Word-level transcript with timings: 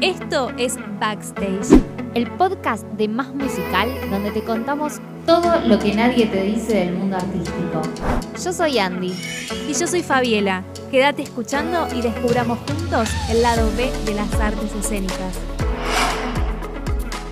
Esto 0.00 0.50
es 0.58 0.76
Backstage, 0.98 1.80
el 2.14 2.28
podcast 2.32 2.84
de 2.94 3.06
Más 3.06 3.32
Musical 3.32 3.88
donde 4.10 4.32
te 4.32 4.42
contamos 4.42 4.94
todo 5.24 5.60
lo 5.60 5.78
que 5.78 5.94
nadie 5.94 6.26
te 6.26 6.42
dice 6.42 6.78
del 6.78 6.94
mundo 6.94 7.16
artístico. 7.16 7.80
Yo 8.42 8.52
soy 8.52 8.78
Andy. 8.78 9.14
Y 9.68 9.72
yo 9.72 9.86
soy 9.86 10.02
Fabiela. 10.02 10.64
Quédate 10.90 11.22
escuchando 11.22 11.86
y 11.94 12.02
descubramos 12.02 12.58
juntos 12.66 13.08
el 13.30 13.42
lado 13.42 13.70
B 13.76 13.90
de 14.04 14.14
las 14.14 14.32
artes 14.34 14.74
escénicas. 14.74 15.38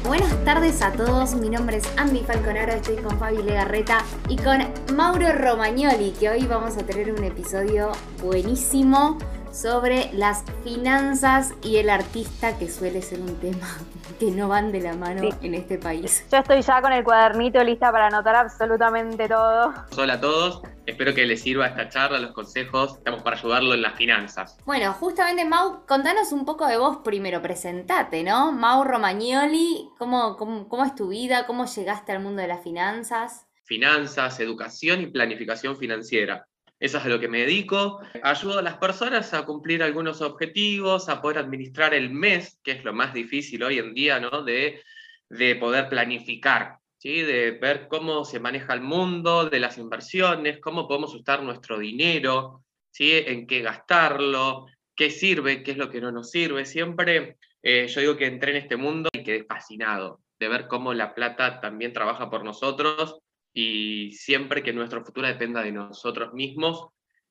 Buenas 0.06 0.44
tardes 0.44 0.82
a 0.82 0.92
todos, 0.92 1.34
mi 1.34 1.48
nombre 1.48 1.78
es 1.78 1.84
Andy 1.96 2.20
Falconaro, 2.20 2.72
estoy 2.72 2.96
con 2.96 3.18
Fabi 3.18 3.42
Legarreta 3.42 3.98
y 4.28 4.36
con 4.36 4.58
Mauro 4.94 5.32
Romagnoli, 5.32 6.12
que 6.12 6.28
hoy 6.28 6.46
vamos 6.46 6.76
a 6.76 6.84
tener 6.84 7.12
un 7.12 7.24
episodio 7.24 7.92
buenísimo 8.22 9.18
sobre 9.52 10.10
las 10.14 10.44
finanzas 10.64 11.54
y 11.62 11.76
el 11.76 11.90
artista, 11.90 12.58
que 12.58 12.68
suele 12.68 13.02
ser 13.02 13.20
un 13.20 13.36
tema 13.36 13.68
que 14.18 14.30
no 14.30 14.48
van 14.48 14.72
de 14.72 14.80
la 14.80 14.94
mano 14.94 15.28
en 15.42 15.54
este 15.54 15.78
país. 15.78 16.24
Yo 16.30 16.38
estoy 16.38 16.62
ya 16.62 16.80
con 16.80 16.92
el 16.92 17.04
cuadernito 17.04 17.62
lista 17.62 17.92
para 17.92 18.06
anotar 18.06 18.34
absolutamente 18.34 19.28
todo. 19.28 19.74
Hola 19.96 20.14
a 20.14 20.20
todos, 20.20 20.62
espero 20.86 21.14
que 21.14 21.26
les 21.26 21.42
sirva 21.42 21.66
esta 21.66 21.88
charla, 21.88 22.18
los 22.18 22.32
consejos, 22.32 22.96
estamos 22.96 23.22
para 23.22 23.36
ayudarlo 23.36 23.74
en 23.74 23.82
las 23.82 23.94
finanzas. 23.94 24.56
Bueno, 24.64 24.92
justamente 24.94 25.44
Mau, 25.44 25.84
contanos 25.86 26.32
un 26.32 26.44
poco 26.44 26.66
de 26.66 26.78
vos 26.78 26.98
primero, 27.04 27.42
presentate, 27.42 28.24
¿no? 28.24 28.52
Mau 28.52 28.84
Romagnoli, 28.84 29.90
¿cómo, 29.98 30.36
cómo, 30.36 30.68
cómo 30.68 30.84
es 30.84 30.94
tu 30.94 31.08
vida? 31.08 31.46
¿Cómo 31.46 31.66
llegaste 31.66 32.12
al 32.12 32.20
mundo 32.20 32.40
de 32.40 32.48
las 32.48 32.62
finanzas? 32.62 33.46
Finanzas, 33.64 34.40
educación 34.40 35.02
y 35.02 35.06
planificación 35.06 35.76
financiera. 35.76 36.46
Eso 36.82 36.98
es 36.98 37.04
a 37.04 37.08
lo 37.08 37.20
que 37.20 37.28
me 37.28 37.38
dedico. 37.42 38.00
Ayudo 38.24 38.58
a 38.58 38.62
las 38.62 38.76
personas 38.78 39.32
a 39.34 39.44
cumplir 39.44 39.84
algunos 39.84 40.20
objetivos, 40.20 41.08
a 41.08 41.22
poder 41.22 41.38
administrar 41.38 41.94
el 41.94 42.10
mes, 42.10 42.58
que 42.64 42.72
es 42.72 42.82
lo 42.82 42.92
más 42.92 43.14
difícil 43.14 43.62
hoy 43.62 43.78
en 43.78 43.94
día, 43.94 44.18
¿no? 44.18 44.42
De, 44.42 44.82
de 45.28 45.54
poder 45.54 45.88
planificar, 45.88 46.78
¿sí? 46.98 47.22
De 47.22 47.52
ver 47.52 47.86
cómo 47.86 48.24
se 48.24 48.40
maneja 48.40 48.74
el 48.74 48.80
mundo, 48.80 49.48
de 49.48 49.60
las 49.60 49.78
inversiones, 49.78 50.58
cómo 50.58 50.88
podemos 50.88 51.14
usar 51.14 51.44
nuestro 51.44 51.78
dinero, 51.78 52.64
¿sí? 52.90 53.12
En 53.12 53.46
qué 53.46 53.62
gastarlo, 53.62 54.66
qué 54.96 55.12
sirve, 55.12 55.62
qué 55.62 55.70
es 55.70 55.76
lo 55.76 55.88
que 55.88 56.00
no 56.00 56.10
nos 56.10 56.32
sirve. 56.32 56.64
Siempre 56.64 57.36
eh, 57.62 57.86
yo 57.86 58.00
digo 58.00 58.16
que 58.16 58.26
entré 58.26 58.50
en 58.50 58.56
este 58.56 58.76
mundo 58.76 59.08
y 59.12 59.22
quedé 59.22 59.44
fascinado 59.44 60.18
de 60.40 60.48
ver 60.48 60.66
cómo 60.66 60.94
la 60.94 61.14
plata 61.14 61.60
también 61.60 61.92
trabaja 61.92 62.28
por 62.28 62.42
nosotros 62.42 63.21
y 63.52 64.12
siempre 64.12 64.62
que 64.62 64.72
nuestro 64.72 65.04
futuro 65.04 65.26
dependa 65.26 65.62
de 65.62 65.72
nosotros 65.72 66.32
mismos, 66.32 66.88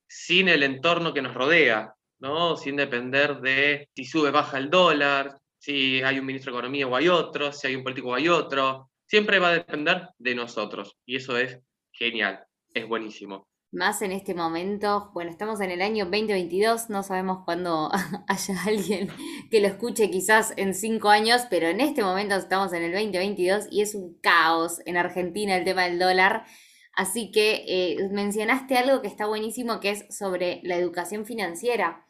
sin 0.07 0.49
el 0.49 0.63
entorno 0.63 1.13
que 1.13 1.21
nos 1.21 1.33
rodea, 1.33 1.93
¿no? 2.19 2.57
sin 2.57 2.75
depender 2.75 3.39
de 3.41 3.89
si 3.95 4.05
sube 4.05 4.29
o 4.29 4.31
baja 4.31 4.57
el 4.57 4.69
dólar, 4.69 5.37
si 5.57 6.01
hay 6.01 6.19
un 6.19 6.25
ministro 6.25 6.51
de 6.51 6.59
Economía 6.59 6.87
o 6.87 6.95
hay 6.95 7.07
otro, 7.07 7.51
si 7.51 7.67
hay 7.67 7.75
un 7.75 7.83
político 7.83 8.09
o 8.09 8.15
hay 8.15 8.27
otro. 8.27 8.89
Siempre 9.05 9.39
va 9.39 9.49
a 9.49 9.53
depender 9.53 10.07
de 10.17 10.35
nosotros 10.35 10.95
y 11.05 11.17
eso 11.17 11.37
es 11.37 11.59
genial, 11.91 12.43
es 12.73 12.87
buenísimo 12.87 13.50
más 13.71 14.01
en 14.01 14.11
este 14.11 14.33
momento. 14.33 15.11
Bueno, 15.13 15.31
estamos 15.31 15.61
en 15.61 15.71
el 15.71 15.81
año 15.81 16.05
2022, 16.05 16.89
no 16.89 17.03
sabemos 17.03 17.43
cuándo 17.45 17.89
haya 18.27 18.55
alguien 18.65 19.09
que 19.49 19.61
lo 19.61 19.67
escuche 19.67 20.09
quizás 20.11 20.53
en 20.57 20.73
cinco 20.73 21.09
años, 21.09 21.43
pero 21.49 21.67
en 21.67 21.79
este 21.81 22.03
momento 22.03 22.35
estamos 22.35 22.73
en 22.73 22.83
el 22.83 22.91
2022 22.91 23.67
y 23.71 23.81
es 23.81 23.95
un 23.95 24.19
caos 24.21 24.81
en 24.85 24.97
Argentina 24.97 25.55
el 25.55 25.63
tema 25.63 25.83
del 25.83 25.99
dólar. 25.99 26.45
Así 26.93 27.31
que 27.31 27.63
eh, 27.67 28.09
mencionaste 28.11 28.77
algo 28.77 29.01
que 29.01 29.07
está 29.07 29.25
buenísimo, 29.25 29.79
que 29.79 29.91
es 29.91 30.05
sobre 30.15 30.59
la 30.63 30.75
educación 30.75 31.25
financiera. 31.25 32.05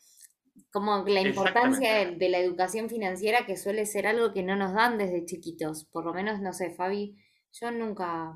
Como 0.72 1.04
la 1.06 1.22
importancia 1.22 1.96
de, 1.96 2.16
de 2.16 2.30
la 2.30 2.40
educación 2.40 2.90
financiera, 2.90 3.46
que 3.46 3.58
suele 3.58 3.86
ser 3.86 4.08
algo 4.08 4.32
que 4.32 4.42
no 4.42 4.56
nos 4.56 4.74
dan 4.74 4.98
desde 4.98 5.26
chiquitos. 5.26 5.86
Por 5.92 6.06
lo 6.06 6.14
menos, 6.14 6.40
no 6.40 6.54
sé, 6.54 6.72
Fabi, 6.72 7.18
yo 7.52 7.72
nunca, 7.72 8.34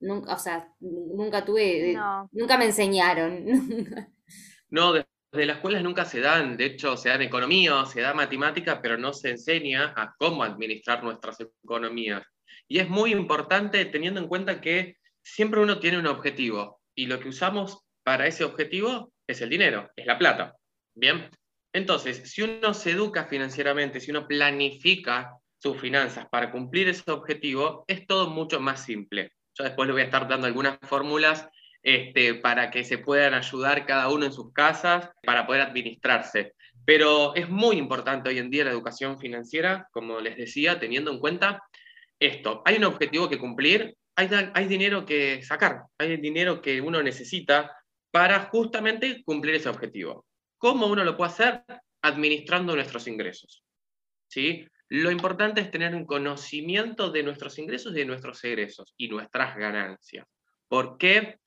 Nunca, 0.00 0.34
o 0.34 0.38
sea, 0.38 0.72
nunca 0.80 1.44
tuve, 1.44 1.96
nunca 2.32 2.58
me 2.58 2.66
enseñaron. 2.66 3.44
no, 4.70 4.92
desde 4.92 5.46
las 5.46 5.56
escuelas 5.56 5.82
nunca 5.82 6.04
se 6.04 6.20
dan, 6.20 6.56
de 6.56 6.66
hecho 6.66 6.96
se 6.96 7.08
dan 7.08 7.22
economía, 7.22 7.84
se 7.86 8.00
da 8.00 8.14
matemática, 8.14 8.80
pero 8.80 8.98
no 8.98 9.12
se 9.12 9.30
enseña 9.30 9.94
a 9.96 10.14
cómo 10.18 10.42
administrar 10.42 11.02
nuestras 11.02 11.38
economías. 11.40 12.22
Y 12.68 12.78
es 12.78 12.88
muy 12.88 13.12
importante 13.12 13.84
teniendo 13.86 14.20
en 14.20 14.28
cuenta 14.28 14.60
que 14.60 14.96
siempre 15.22 15.60
uno 15.60 15.78
tiene 15.78 15.98
un 15.98 16.06
objetivo 16.06 16.80
y 16.94 17.06
lo 17.06 17.20
que 17.20 17.28
usamos 17.28 17.84
para 18.02 18.26
ese 18.26 18.44
objetivo 18.44 19.12
es 19.26 19.40
el 19.40 19.50
dinero, 19.50 19.90
es 19.96 20.06
la 20.06 20.18
plata. 20.18 20.56
Bien, 20.94 21.28
entonces, 21.72 22.30
si 22.30 22.42
uno 22.42 22.72
se 22.72 22.92
educa 22.92 23.26
financieramente, 23.26 24.00
si 24.00 24.10
uno 24.10 24.26
planifica 24.26 25.32
sus 25.58 25.78
finanzas 25.78 26.26
para 26.30 26.50
cumplir 26.50 26.88
ese 26.88 27.10
objetivo, 27.10 27.84
es 27.86 28.06
todo 28.06 28.30
mucho 28.30 28.60
más 28.60 28.82
simple. 28.82 29.32
Yo 29.58 29.64
después 29.64 29.86
le 29.86 29.92
voy 29.92 30.02
a 30.02 30.06
estar 30.06 30.28
dando 30.28 30.46
algunas 30.46 30.78
fórmulas 30.82 31.48
este, 31.82 32.34
para 32.34 32.70
que 32.70 32.84
se 32.84 32.98
puedan 32.98 33.34
ayudar 33.34 33.86
cada 33.86 34.08
uno 34.08 34.26
en 34.26 34.32
sus 34.32 34.52
casas 34.52 35.10
para 35.24 35.46
poder 35.46 35.62
administrarse. 35.62 36.54
Pero 36.84 37.34
es 37.34 37.48
muy 37.48 37.76
importante 37.76 38.28
hoy 38.28 38.38
en 38.38 38.50
día 38.50 38.64
la 38.64 38.70
educación 38.70 39.18
financiera, 39.18 39.88
como 39.92 40.20
les 40.20 40.36
decía, 40.36 40.78
teniendo 40.78 41.10
en 41.10 41.20
cuenta 41.20 41.62
esto. 42.18 42.62
Hay 42.64 42.76
un 42.76 42.84
objetivo 42.84 43.28
que 43.28 43.38
cumplir, 43.38 43.96
hay, 44.14 44.28
hay 44.54 44.66
dinero 44.66 45.04
que 45.04 45.42
sacar, 45.42 45.82
hay 45.98 46.16
dinero 46.18 46.60
que 46.60 46.80
uno 46.80 47.02
necesita 47.02 47.72
para 48.10 48.40
justamente 48.40 49.22
cumplir 49.24 49.56
ese 49.56 49.68
objetivo. 49.68 50.26
¿Cómo 50.58 50.86
uno 50.86 51.04
lo 51.04 51.16
puede 51.16 51.30
hacer? 51.30 51.64
Administrando 52.02 52.74
nuestros 52.74 53.06
ingresos. 53.08 53.62
¿sí? 54.28 54.66
Lo 54.88 55.10
importante 55.10 55.60
es 55.60 55.70
tener 55.70 55.94
un 55.94 56.04
conocimiento 56.04 57.10
de 57.10 57.22
nuestros 57.22 57.58
ingresos 57.58 57.92
y 57.92 58.00
de 58.00 58.04
nuestros 58.04 58.42
egresos 58.44 58.94
y 58.96 59.08
nuestras 59.08 59.56
ganancias. 59.56 60.26
Porque 60.68 61.40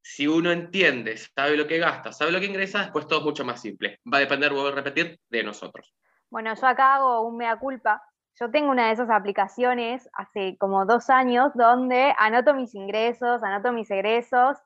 si 0.00 0.26
uno 0.26 0.52
entiende, 0.52 1.16
sabe 1.16 1.56
lo 1.56 1.66
que 1.66 1.78
gasta, 1.78 2.12
sabe 2.12 2.30
lo 2.30 2.38
que 2.38 2.46
ingresa, 2.46 2.82
después 2.82 3.08
todo 3.08 3.20
es 3.20 3.24
mucho 3.24 3.44
más 3.44 3.60
simple. 3.60 4.00
Va 4.12 4.18
a 4.18 4.20
depender, 4.20 4.52
vuelvo 4.52 4.68
a 4.68 4.72
repetir, 4.72 5.18
de 5.28 5.42
nosotros. 5.42 5.94
Bueno, 6.30 6.54
yo 6.54 6.66
acá 6.66 6.96
hago 6.96 7.26
un 7.26 7.36
mea 7.36 7.56
culpa. 7.58 8.02
Yo 8.38 8.50
tengo 8.50 8.70
una 8.70 8.88
de 8.88 8.92
esas 8.92 9.10
aplicaciones 9.10 10.08
hace 10.12 10.56
como 10.58 10.84
dos 10.86 11.08
años 11.08 11.52
donde 11.54 12.12
anoto 12.18 12.54
mis 12.54 12.74
ingresos, 12.74 13.42
anoto 13.42 13.72
mis 13.72 13.90
egresos, 13.90 14.58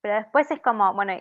pero 0.00 0.16
después 0.16 0.50
es 0.50 0.60
como, 0.60 0.92
bueno, 0.94 1.12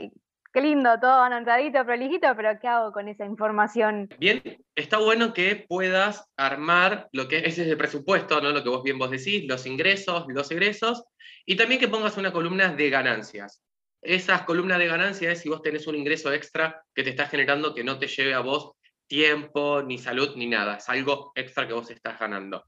Qué 0.54 0.60
lindo, 0.60 1.00
todo 1.00 1.22
anotadito, 1.22 1.86
prolijito, 1.86 2.28
pero 2.36 2.60
¿qué 2.60 2.68
hago 2.68 2.92
con 2.92 3.08
esa 3.08 3.26
información? 3.26 4.10
Bien, 4.20 4.44
está 4.76 4.98
bueno 4.98 5.34
que 5.34 5.56
puedas 5.56 6.30
armar 6.36 7.08
lo 7.14 7.30
que 7.30 7.38
es 7.38 7.58
ese 7.58 7.78
presupuesto, 7.78 8.42
¿no? 8.42 8.52
Lo 8.52 8.62
que 8.62 8.68
vos 8.68 8.84
bien 8.84 9.00
vos 9.00 9.10
decís, 9.10 9.46
los 9.48 9.66
ingresos, 9.66 10.26
los 10.28 10.52
egresos, 10.52 11.06
y 11.46 11.56
también 11.56 11.80
que 11.80 11.88
pongas 11.88 12.18
una 12.18 12.34
columna 12.34 12.68
de 12.74 12.90
ganancias. 12.90 13.64
Esas 14.02 14.42
columnas 14.42 14.78
de 14.80 14.88
ganancias 14.88 15.32
es 15.32 15.40
si 15.40 15.48
vos 15.48 15.62
tenés 15.62 15.88
un 15.88 15.96
ingreso 15.96 16.34
extra 16.34 16.84
que 16.94 17.04
te 17.04 17.12
está 17.12 17.28
generando 17.28 17.74
que 17.74 17.86
no 17.86 17.98
te 17.98 18.08
lleve 18.08 18.34
a 18.34 18.42
vos 18.42 18.74
tiempo, 19.08 19.82
ni 19.82 20.00
salud, 20.00 20.36
ni 20.36 20.48
nada. 20.48 20.76
Es 20.76 20.90
algo 20.90 21.32
extra 21.34 21.66
que 21.66 21.74
vos 21.74 21.90
estás 21.90 22.20
ganando. 22.20 22.66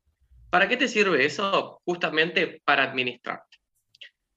¿Para 0.50 0.70
qué 0.70 0.78
te 0.78 0.88
sirve 0.88 1.26
eso? 1.26 1.82
Justamente 1.84 2.62
para 2.64 2.84
administrar. 2.84 3.44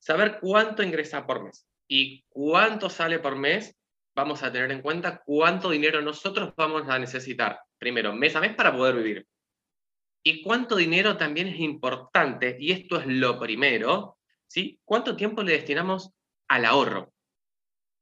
Saber 0.01 0.39
cuánto 0.41 0.83
ingresa 0.83 1.25
por 1.25 1.45
mes 1.45 1.65
y 1.89 2.25
cuánto 2.29 2.91
sale 2.91 3.19
por 3.19 3.37
mes, 3.37 3.77
vamos 4.15 4.43
a 4.43 4.51
tener 4.51 4.71
en 4.73 4.83
cuenta 4.83 5.23
cuánto 5.25 5.71
dinero 5.71 6.01
nosotros 6.03 6.53
vamos 6.57 6.89
a 6.89 6.99
necesitar, 6.99 7.61
primero, 7.79 8.13
mes 8.15 8.35
a 8.35 8.41
mes 8.41 8.55
para 8.55 8.75
poder 8.75 8.97
vivir. 8.97 9.27
Y 10.25 10.43
cuánto 10.43 10.77
dinero 10.77 11.17
también 11.17 11.49
es 11.49 11.61
importante, 11.61 12.57
y 12.59 12.73
esto 12.73 12.99
es 12.99 13.07
lo 13.07 13.39
primero, 13.39 14.19
¿sí? 14.49 14.81
¿Cuánto 14.85 15.15
tiempo 15.15 15.43
le 15.43 15.53
destinamos 15.53 16.11
al 16.49 16.65
ahorro? 16.65 17.13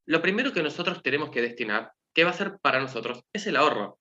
Lo 0.06 0.22
primero 0.22 0.52
que 0.52 0.62
nosotros 0.62 1.02
tenemos 1.02 1.30
que 1.30 1.42
destinar, 1.42 1.92
¿qué 2.14 2.24
va 2.24 2.30
a 2.30 2.34
ser 2.34 2.58
para 2.60 2.80
nosotros? 2.80 3.22
Es 3.32 3.46
el 3.46 3.56
ahorro. 3.56 3.98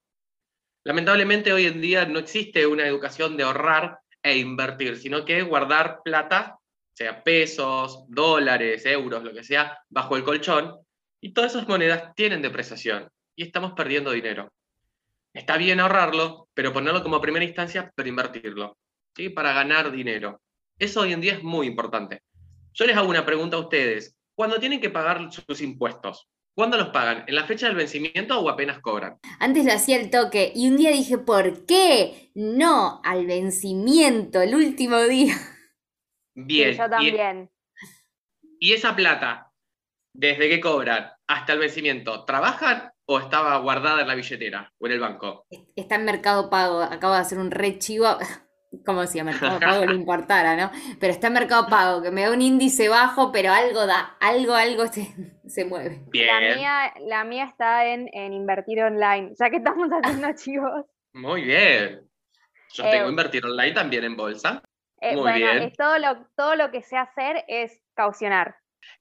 Lamentablemente 0.84 1.52
hoy 1.52 1.66
en 1.66 1.80
día 1.80 2.06
no 2.06 2.18
existe 2.18 2.66
una 2.66 2.86
educación 2.86 3.36
de 3.36 3.42
ahorrar 3.42 3.98
e 4.22 4.36
invertir, 4.38 4.96
sino 4.98 5.24
que 5.24 5.42
guardar 5.42 6.00
plata 6.04 6.58
sea 6.94 7.22
pesos, 7.22 8.04
dólares, 8.08 8.86
euros, 8.86 9.22
lo 9.22 9.32
que 9.32 9.44
sea, 9.44 9.78
bajo 9.88 10.16
el 10.16 10.24
colchón, 10.24 10.76
y 11.20 11.32
todas 11.32 11.54
esas 11.54 11.68
monedas 11.68 12.14
tienen 12.14 12.42
depreciación 12.42 13.08
y 13.36 13.44
estamos 13.44 13.72
perdiendo 13.72 14.12
dinero. 14.12 14.52
Está 15.32 15.56
bien 15.56 15.80
ahorrarlo, 15.80 16.48
pero 16.54 16.72
ponerlo 16.72 17.02
como 17.02 17.20
primera 17.20 17.44
instancia, 17.44 17.92
pero 17.96 18.08
invertirlo, 18.08 18.78
¿sí? 19.16 19.28
para 19.28 19.52
ganar 19.52 19.90
dinero. 19.90 20.40
Eso 20.78 21.00
hoy 21.00 21.12
en 21.12 21.20
día 21.20 21.34
es 21.34 21.42
muy 21.42 21.66
importante. 21.66 22.22
Yo 22.72 22.86
les 22.86 22.96
hago 22.96 23.08
una 23.08 23.26
pregunta 23.26 23.56
a 23.56 23.60
ustedes. 23.60 24.16
¿Cuándo 24.36 24.58
tienen 24.58 24.80
que 24.80 24.90
pagar 24.90 25.28
sus 25.32 25.60
impuestos? 25.60 26.28
¿Cuándo 26.54 26.76
los 26.76 26.88
pagan? 26.88 27.24
¿En 27.26 27.34
la 27.34 27.46
fecha 27.46 27.66
del 27.66 27.76
vencimiento 27.76 28.38
o 28.38 28.48
apenas 28.48 28.80
cobran? 28.80 29.18
Antes 29.40 29.64
lo 29.64 29.72
hacía 29.72 29.96
el 29.96 30.10
toque 30.10 30.52
y 30.54 30.68
un 30.68 30.76
día 30.76 30.90
dije, 30.90 31.18
¿por 31.18 31.66
qué? 31.66 32.30
No, 32.34 33.00
al 33.04 33.26
vencimiento, 33.26 34.40
el 34.40 34.54
último 34.54 35.00
día. 35.02 35.34
Bien. 36.34 36.76
yo 36.76 36.88
también. 36.88 37.50
Y, 38.60 38.72
esa 38.72 38.94
plata, 38.96 39.52
desde 40.12 40.48
que 40.48 40.60
cobran 40.60 41.10
hasta 41.26 41.52
el 41.52 41.58
vencimiento, 41.58 42.24
¿trabajan 42.24 42.90
o 43.06 43.18
estaba 43.18 43.56
guardada 43.58 44.02
en 44.02 44.08
la 44.08 44.14
billetera 44.14 44.72
o 44.78 44.86
en 44.86 44.92
el 44.92 45.00
banco? 45.00 45.46
Está 45.76 45.96
en 45.96 46.04
Mercado 46.04 46.48
Pago. 46.50 46.80
Acabo 46.82 47.14
de 47.14 47.20
hacer 47.20 47.38
un 47.38 47.50
re 47.50 47.78
chivo. 47.78 48.06
Como 48.84 49.06
si 49.06 49.20
a 49.20 49.24
Mercado 49.24 49.60
Pago 49.60 49.84
le 49.86 49.94
importara, 49.94 50.56
¿no? 50.56 50.70
Pero 50.98 51.12
está 51.12 51.28
en 51.28 51.34
Mercado 51.34 51.68
Pago, 51.68 52.02
que 52.02 52.10
me 52.10 52.22
da 52.22 52.32
un 52.32 52.42
índice 52.42 52.88
bajo, 52.88 53.30
pero 53.30 53.52
algo 53.52 53.86
da, 53.86 54.16
algo, 54.20 54.54
algo 54.54 54.86
se, 54.88 55.14
se 55.46 55.64
mueve. 55.64 56.02
Bien. 56.10 56.26
La 56.26 56.56
mía, 56.56 56.94
la 57.06 57.24
mía 57.24 57.44
está 57.44 57.86
en, 57.86 58.08
en 58.12 58.32
invertir 58.32 58.82
online, 58.82 59.32
ya 59.38 59.50
que 59.50 59.58
estamos 59.58 59.88
haciendo 59.90 60.28
chivos. 60.34 60.86
Muy 61.12 61.42
bien. 61.42 62.08
Yo 62.72 62.84
Eh, 62.84 62.90
tengo 62.90 63.08
invertir 63.10 63.44
online 63.44 63.72
también 63.72 64.02
en 64.04 64.16
bolsa. 64.16 64.60
Eh, 65.04 65.12
Muy 65.12 65.20
bueno, 65.20 65.52
bien. 65.52 65.62
es 65.64 65.76
todo 65.76 65.98
lo, 65.98 66.26
todo 66.34 66.56
lo 66.56 66.70
que 66.70 66.80
sé 66.82 66.96
hacer 66.96 67.44
es 67.46 67.78
caucionar. 67.92 68.56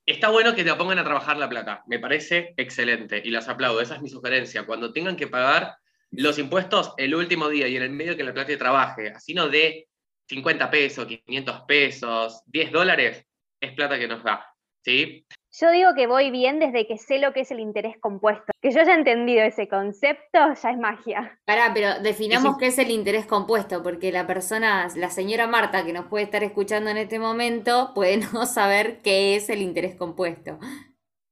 Está 0.06 0.30
bueno 0.30 0.54
que 0.54 0.66
te 0.66 0.74
pongan 0.76 1.00
a 1.00 1.04
trabajar 1.06 1.38
la 1.38 1.48
plata. 1.48 1.82
Me 1.88 1.98
parece 1.98 2.54
excelente 2.58 3.22
y 3.24 3.32
las 3.32 3.48
aplaudo. 3.48 3.80
Esa 3.80 3.96
es 3.96 4.02
mi 4.02 4.10
sugerencia. 4.10 4.66
Cuando 4.66 4.92
tengan 4.92 5.16
que 5.16 5.28
pagar 5.28 5.78
los 6.12 6.38
impuestos 6.40 6.94
el 6.98 7.16
último 7.16 7.48
día 7.48 7.70
y 7.70 7.78
en 7.78 7.84
el 7.84 7.92
medio 7.92 8.18
que 8.18 8.26
la 8.26 8.34
plata 8.34 8.58
trabaje, 8.58 9.14
así 9.16 9.34
no 9.34 9.48
de 9.48 9.88
50 10.28 10.70
pesos, 10.70 11.06
500 11.06 11.62
pesos, 11.62 12.44
10 12.48 12.72
dólares, 12.74 13.26
es 13.62 13.72
plata 13.72 13.98
que 13.98 14.08
nos 14.10 14.24
da. 14.26 14.46
¿Sí? 14.84 15.26
Yo 15.60 15.70
digo 15.70 15.94
que 15.94 16.08
voy 16.08 16.32
bien 16.32 16.58
desde 16.58 16.88
que 16.88 16.98
sé 16.98 17.20
lo 17.20 17.32
que 17.32 17.42
es 17.42 17.52
el 17.52 17.60
interés 17.60 17.98
compuesto. 18.00 18.52
Que 18.60 18.72
yo 18.72 18.82
haya 18.82 18.96
entendido 18.96 19.44
ese 19.44 19.68
concepto 19.68 20.40
ya 20.40 20.72
es 20.72 20.78
magia. 20.80 21.40
Pará, 21.46 21.72
pero 21.76 22.00
definamos 22.00 22.58
qué 22.58 22.68
es 22.68 22.80
el 22.80 22.90
interés 22.90 23.28
compuesto, 23.28 23.84
porque 23.84 24.12
la 24.12 24.26
persona, 24.26 24.88
la 24.96 25.12
señora 25.12 25.46
Marta, 25.46 25.86
que 25.86 25.94
nos 25.94 26.08
puede 26.08 26.26
estar 26.26 26.44
escuchando 26.44 26.90
en 26.90 26.98
este 26.98 27.20
momento, 27.20 27.92
puede 27.94 28.18
no 28.34 28.48
saber 28.48 29.02
qué 29.04 29.36
es 29.36 29.48
el 29.50 29.62
interés 29.62 29.96
compuesto. 29.96 30.58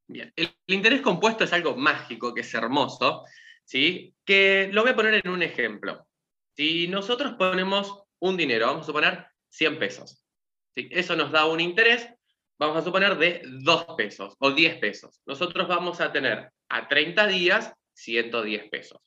Bien. 0.07 0.31
El, 0.35 0.53
el 0.68 0.75
interés 0.75 1.01
compuesto 1.01 1.44
es 1.44 1.53
algo 1.53 1.75
mágico, 1.75 2.31
que 2.31 2.41
es 2.41 2.53
hermoso, 2.53 3.23
¿sí? 3.65 4.13
Que 4.23 4.69
lo 4.71 4.83
voy 4.83 4.91
a 4.91 4.95
poner 4.95 5.15
en 5.15 5.31
un 5.31 5.41
ejemplo. 5.41 6.07
Si 6.56 6.88
nosotros 6.88 7.33
ponemos 7.39 8.03
un 8.19 8.38
dinero, 8.38 8.68
vamos 8.68 8.83
a 8.83 8.85
suponer 8.85 9.25
100 9.50 9.79
pesos, 9.79 10.23
¿sí? 10.75 10.89
Eso 10.91 11.15
nos 11.15 11.31
da 11.31 11.47
un 11.47 11.59
interés, 11.59 12.07
vamos 12.61 12.77
a 12.77 12.83
suponer 12.83 13.17
de 13.17 13.41
2 13.43 13.85
pesos 13.97 14.35
o 14.37 14.51
10 14.51 14.77
pesos. 14.77 15.19
Nosotros 15.25 15.67
vamos 15.67 15.99
a 15.99 16.11
tener 16.11 16.51
a 16.69 16.87
30 16.87 17.25
días 17.25 17.73
110 17.93 18.69
pesos. 18.69 18.99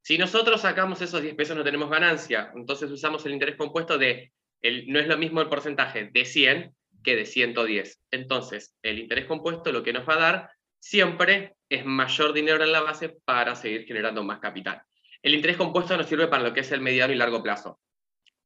Si 0.00 0.16
nosotros 0.16 0.60
sacamos 0.60 1.02
esos 1.02 1.20
10 1.20 1.34
pesos 1.34 1.56
no 1.56 1.64
tenemos 1.64 1.90
ganancia, 1.90 2.52
entonces 2.54 2.88
usamos 2.92 3.26
el 3.26 3.32
interés 3.32 3.56
compuesto 3.56 3.98
de, 3.98 4.32
el, 4.62 4.86
no 4.92 5.00
es 5.00 5.08
lo 5.08 5.18
mismo 5.18 5.40
el 5.40 5.48
porcentaje 5.48 6.08
de 6.12 6.24
100 6.24 6.72
que 7.02 7.16
de 7.16 7.26
110. 7.26 8.00
Entonces, 8.12 8.76
el 8.82 9.00
interés 9.00 9.26
compuesto 9.26 9.72
lo 9.72 9.82
que 9.82 9.92
nos 9.92 10.08
va 10.08 10.14
a 10.14 10.20
dar 10.20 10.50
siempre 10.78 11.56
es 11.68 11.84
mayor 11.84 12.32
dinero 12.32 12.62
en 12.62 12.70
la 12.70 12.82
base 12.82 13.08
para 13.24 13.56
seguir 13.56 13.86
generando 13.86 14.22
más 14.22 14.38
capital. 14.38 14.82
El 15.20 15.34
interés 15.34 15.56
compuesto 15.56 15.96
nos 15.96 16.06
sirve 16.06 16.28
para 16.28 16.44
lo 16.44 16.54
que 16.54 16.60
es 16.60 16.70
el 16.70 16.80
mediano 16.80 17.12
y 17.12 17.16
largo 17.16 17.42
plazo. 17.42 17.80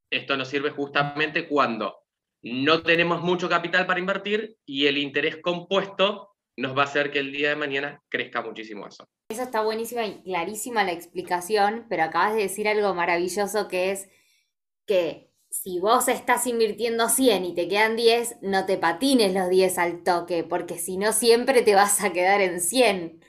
Esto 0.09 0.39
nos 0.39 0.49
sirve 0.49 0.71
justamente 0.71 1.47
cuando 1.47 2.02
no 2.43 2.83
tenemos 2.83 3.23
mucho 3.23 3.49
capital 3.49 3.87
para 3.87 4.01
invertir 4.01 4.57
y 4.67 4.87
el 4.87 4.99
interés 4.99 5.37
compuesto 5.37 6.31
nos 6.57 6.77
va 6.77 6.83
a 6.83 6.87
hacer 6.87 7.11
que 7.11 7.21
el 7.21 7.33
día 7.33 7.51
de 7.51 7.57
mañana 7.57 8.03
crezca 8.09 8.43
muchísimo 8.43 8.87
eso. 8.87 9.09
Eso 9.31 9.43
está 9.43 9.63
buenísima 9.63 10.05
y 10.07 10.23
clarísima 10.23 10.85
la 10.85 10.93
explicación, 10.93 11.87
pero 11.89 12.03
acabas 12.03 12.35
de 12.35 12.43
decir 12.43 12.69
algo 12.69 12.95
maravilloso 12.95 13.69
que 13.69 13.93
es 13.93 14.09
que 14.87 15.31
si 15.51 15.79
vos 15.79 16.09
estás 16.09 16.47
invirtiendo 16.47 17.09
100 17.09 17.45
y 17.45 17.55
te 17.55 17.69
quedan 17.69 17.95
10, 17.95 18.39
no 18.43 18.67
te 18.67 18.79
patines 18.79 19.35
los 19.35 19.49
10 19.51 19.79
al 19.79 20.03
toque, 20.03 20.45
porque 20.45 20.79
si 20.79 20.97
no 20.97 21.13
siempre 21.13 21.63
te 21.63 21.75
vas 21.75 22.03
a 22.03 22.13
quedar 22.13 22.41
en 22.41 22.61
100. 22.61 23.21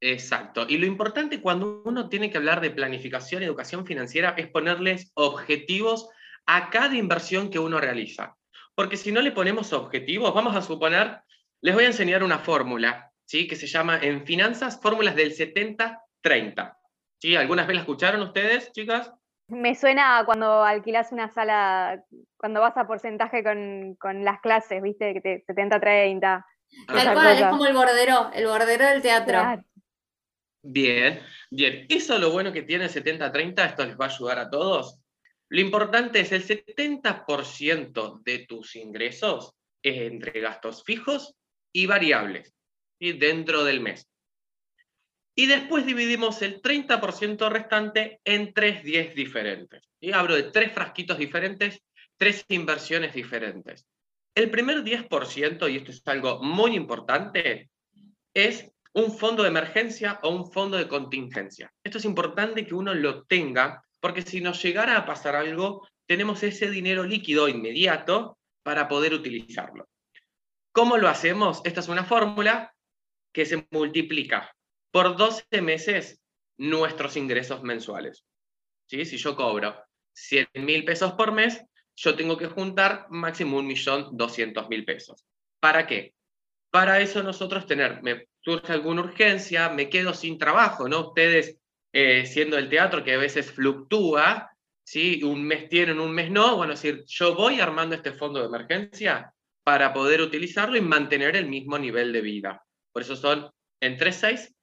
Exacto. 0.00 0.66
Y 0.68 0.78
lo 0.78 0.86
importante 0.86 1.42
cuando 1.42 1.82
uno 1.84 2.08
tiene 2.08 2.30
que 2.30 2.38
hablar 2.38 2.60
de 2.60 2.70
planificación 2.70 3.42
y 3.42 3.46
educación 3.46 3.84
financiera 3.84 4.30
es 4.38 4.48
ponerles 4.48 5.10
objetivos 5.14 6.08
a 6.46 6.70
cada 6.70 6.96
inversión 6.96 7.50
que 7.50 7.58
uno 7.58 7.80
realiza. 7.80 8.37
Porque 8.78 8.96
si 8.96 9.10
no 9.10 9.20
le 9.22 9.32
ponemos 9.32 9.72
objetivos, 9.72 10.32
vamos 10.32 10.54
a 10.54 10.62
suponer, 10.62 11.20
les 11.62 11.74
voy 11.74 11.82
a 11.82 11.88
enseñar 11.88 12.22
una 12.22 12.38
fórmula, 12.38 13.10
¿sí? 13.24 13.48
Que 13.48 13.56
se 13.56 13.66
llama 13.66 13.98
en 14.00 14.24
finanzas 14.24 14.80
fórmulas 14.80 15.16
del 15.16 15.32
70-30. 15.32 16.76
¿Sí? 17.20 17.34
¿Algunas 17.34 17.66
veces 17.66 17.74
la 17.74 17.80
escucharon 17.80 18.22
ustedes, 18.22 18.70
chicas? 18.70 19.12
Me 19.48 19.74
suena 19.74 20.20
a 20.20 20.24
cuando 20.24 20.62
alquilas 20.62 21.10
una 21.10 21.28
sala, 21.28 22.04
cuando 22.36 22.60
vas 22.60 22.76
a 22.76 22.86
porcentaje 22.86 23.42
con, 23.42 23.96
con 23.96 24.24
las 24.24 24.40
clases, 24.42 24.80
¿viste? 24.80 25.12
Que 25.12 25.20
te 25.22 25.44
70-30. 25.44 26.20
Tal 26.20 26.98
Esa 26.98 27.14
cual, 27.14 27.36
es 27.36 27.46
como 27.46 27.66
el 27.66 27.74
bordero, 27.74 28.30
el 28.32 28.46
bordero 28.46 28.86
del 28.86 29.02
teatro. 29.02 29.40
Claro. 29.40 29.64
Bien, 30.62 31.18
bien. 31.50 31.84
Eso 31.88 32.16
lo 32.20 32.30
bueno 32.30 32.52
que 32.52 32.62
tiene 32.62 32.84
el 32.84 32.90
70-30, 32.90 33.66
esto 33.66 33.84
les 33.84 33.98
va 33.98 34.04
a 34.04 34.08
ayudar 34.08 34.38
a 34.38 34.48
todos. 34.48 35.00
Lo 35.50 35.60
importante 35.60 36.20
es 36.20 36.32
el 36.32 36.46
70% 36.46 38.22
de 38.22 38.38
tus 38.46 38.76
ingresos 38.76 39.54
es 39.82 40.00
entre 40.02 40.40
gastos 40.40 40.84
fijos 40.84 41.34
y 41.72 41.86
variables 41.86 42.54
dentro 43.00 43.64
del 43.64 43.80
mes. 43.80 44.08
Y 45.34 45.46
después 45.46 45.86
dividimos 45.86 46.42
el 46.42 46.60
30% 46.60 47.48
restante 47.48 48.20
en 48.24 48.52
tres 48.52 48.82
10 48.82 49.14
diferentes. 49.14 49.88
Y 50.00 50.12
hablo 50.12 50.34
de 50.34 50.44
tres 50.44 50.72
frasquitos 50.72 51.16
diferentes, 51.16 51.80
tres 52.16 52.44
inversiones 52.48 53.14
diferentes. 53.14 53.86
El 54.34 54.50
primer 54.50 54.82
10%, 54.82 55.70
y 55.70 55.76
esto 55.76 55.92
es 55.92 56.02
algo 56.06 56.42
muy 56.42 56.74
importante, 56.74 57.70
es 58.34 58.70
un 58.94 59.16
fondo 59.16 59.44
de 59.44 59.50
emergencia 59.50 60.18
o 60.22 60.30
un 60.30 60.50
fondo 60.50 60.76
de 60.76 60.88
contingencia. 60.88 61.72
Esto 61.84 61.98
es 61.98 62.04
importante 62.04 62.66
que 62.66 62.74
uno 62.74 62.92
lo 62.94 63.22
tenga, 63.24 63.84
porque 64.00 64.22
si 64.22 64.40
nos 64.40 64.62
llegara 64.62 64.96
a 64.96 65.06
pasar 65.06 65.36
algo, 65.36 65.86
tenemos 66.06 66.42
ese 66.42 66.70
dinero 66.70 67.04
líquido 67.04 67.48
inmediato 67.48 68.38
para 68.62 68.88
poder 68.88 69.14
utilizarlo. 69.14 69.88
¿Cómo 70.72 70.96
lo 70.96 71.08
hacemos? 71.08 71.60
Esta 71.64 71.80
es 71.80 71.88
una 71.88 72.04
fórmula 72.04 72.74
que 73.32 73.46
se 73.46 73.66
multiplica 73.70 74.54
por 74.90 75.16
12 75.16 75.62
meses 75.62 76.20
nuestros 76.58 77.16
ingresos 77.16 77.62
mensuales. 77.62 78.24
¿Sí? 78.86 79.04
Si 79.04 79.16
yo 79.16 79.36
cobro 79.36 79.76
100 80.14 80.48
mil 80.54 80.84
pesos 80.84 81.12
por 81.12 81.32
mes, 81.32 81.62
yo 81.96 82.14
tengo 82.14 82.36
que 82.36 82.46
juntar 82.46 83.06
máximo 83.10 83.60
1.200.000 83.60 84.84
pesos. 84.86 85.24
¿Para 85.60 85.86
qué? 85.86 86.14
Para 86.70 87.00
eso 87.00 87.22
nosotros 87.22 87.66
tener, 87.66 88.02
me 88.02 88.28
surge 88.40 88.72
alguna 88.72 89.02
urgencia, 89.02 89.68
me 89.70 89.88
quedo 89.88 90.14
sin 90.14 90.38
trabajo, 90.38 90.88
¿no? 90.88 91.08
Ustedes, 91.08 91.58
eh, 91.92 92.26
siendo 92.26 92.58
el 92.58 92.68
teatro 92.68 93.02
que 93.02 93.14
a 93.14 93.18
veces 93.18 93.50
fluctúa, 93.50 94.50
¿sí? 94.84 95.22
Un 95.22 95.44
mes 95.44 95.68
tienen, 95.68 96.00
un 96.00 96.12
mes 96.12 96.30
no, 96.30 96.56
bueno, 96.56 96.72
es 96.72 96.82
decir, 96.82 97.04
yo 97.06 97.34
voy 97.34 97.60
armando 97.60 97.94
este 97.94 98.12
fondo 98.12 98.40
de 98.40 98.46
emergencia 98.46 99.32
para 99.64 99.92
poder 99.92 100.22
utilizarlo 100.22 100.76
y 100.76 100.80
mantener 100.80 101.36
el 101.36 101.46
mismo 101.46 101.78
nivel 101.78 102.12
de 102.12 102.20
vida. 102.20 102.64
Por 102.92 103.02
eso 103.02 103.16
son 103.16 103.50
entre 103.80 104.12
6 104.12 104.54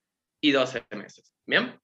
y 0.42 0.52
12 0.52 0.86
meses. 0.92 1.32
¿Bien? 1.46 1.80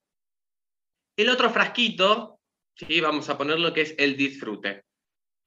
El 1.18 1.30
otro 1.30 1.50
frasquito, 1.50 2.40
¿sí? 2.76 3.00
vamos 3.00 3.30
a 3.30 3.38
poner 3.38 3.60
lo 3.60 3.74
que 3.74 3.82
es 3.82 3.96
el 3.98 4.18
disfrute. 4.18 4.86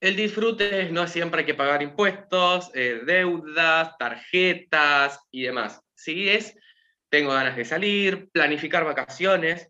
El 0.01 0.15
disfrute 0.15 0.83
es 0.83 0.91
no 0.91 1.07
siempre 1.07 1.41
hay 1.41 1.45
que 1.45 1.53
pagar 1.53 1.81
impuestos, 1.81 2.71
eh, 2.73 3.01
deudas, 3.05 3.97
tarjetas 3.97 5.19
y 5.31 5.43
demás. 5.43 5.81
Sí, 5.95 6.29
es, 6.29 6.55
tengo 7.09 7.31
ganas 7.33 7.55
de 7.55 7.65
salir, 7.65 8.29
planificar 8.31 8.85
vacaciones. 8.85 9.69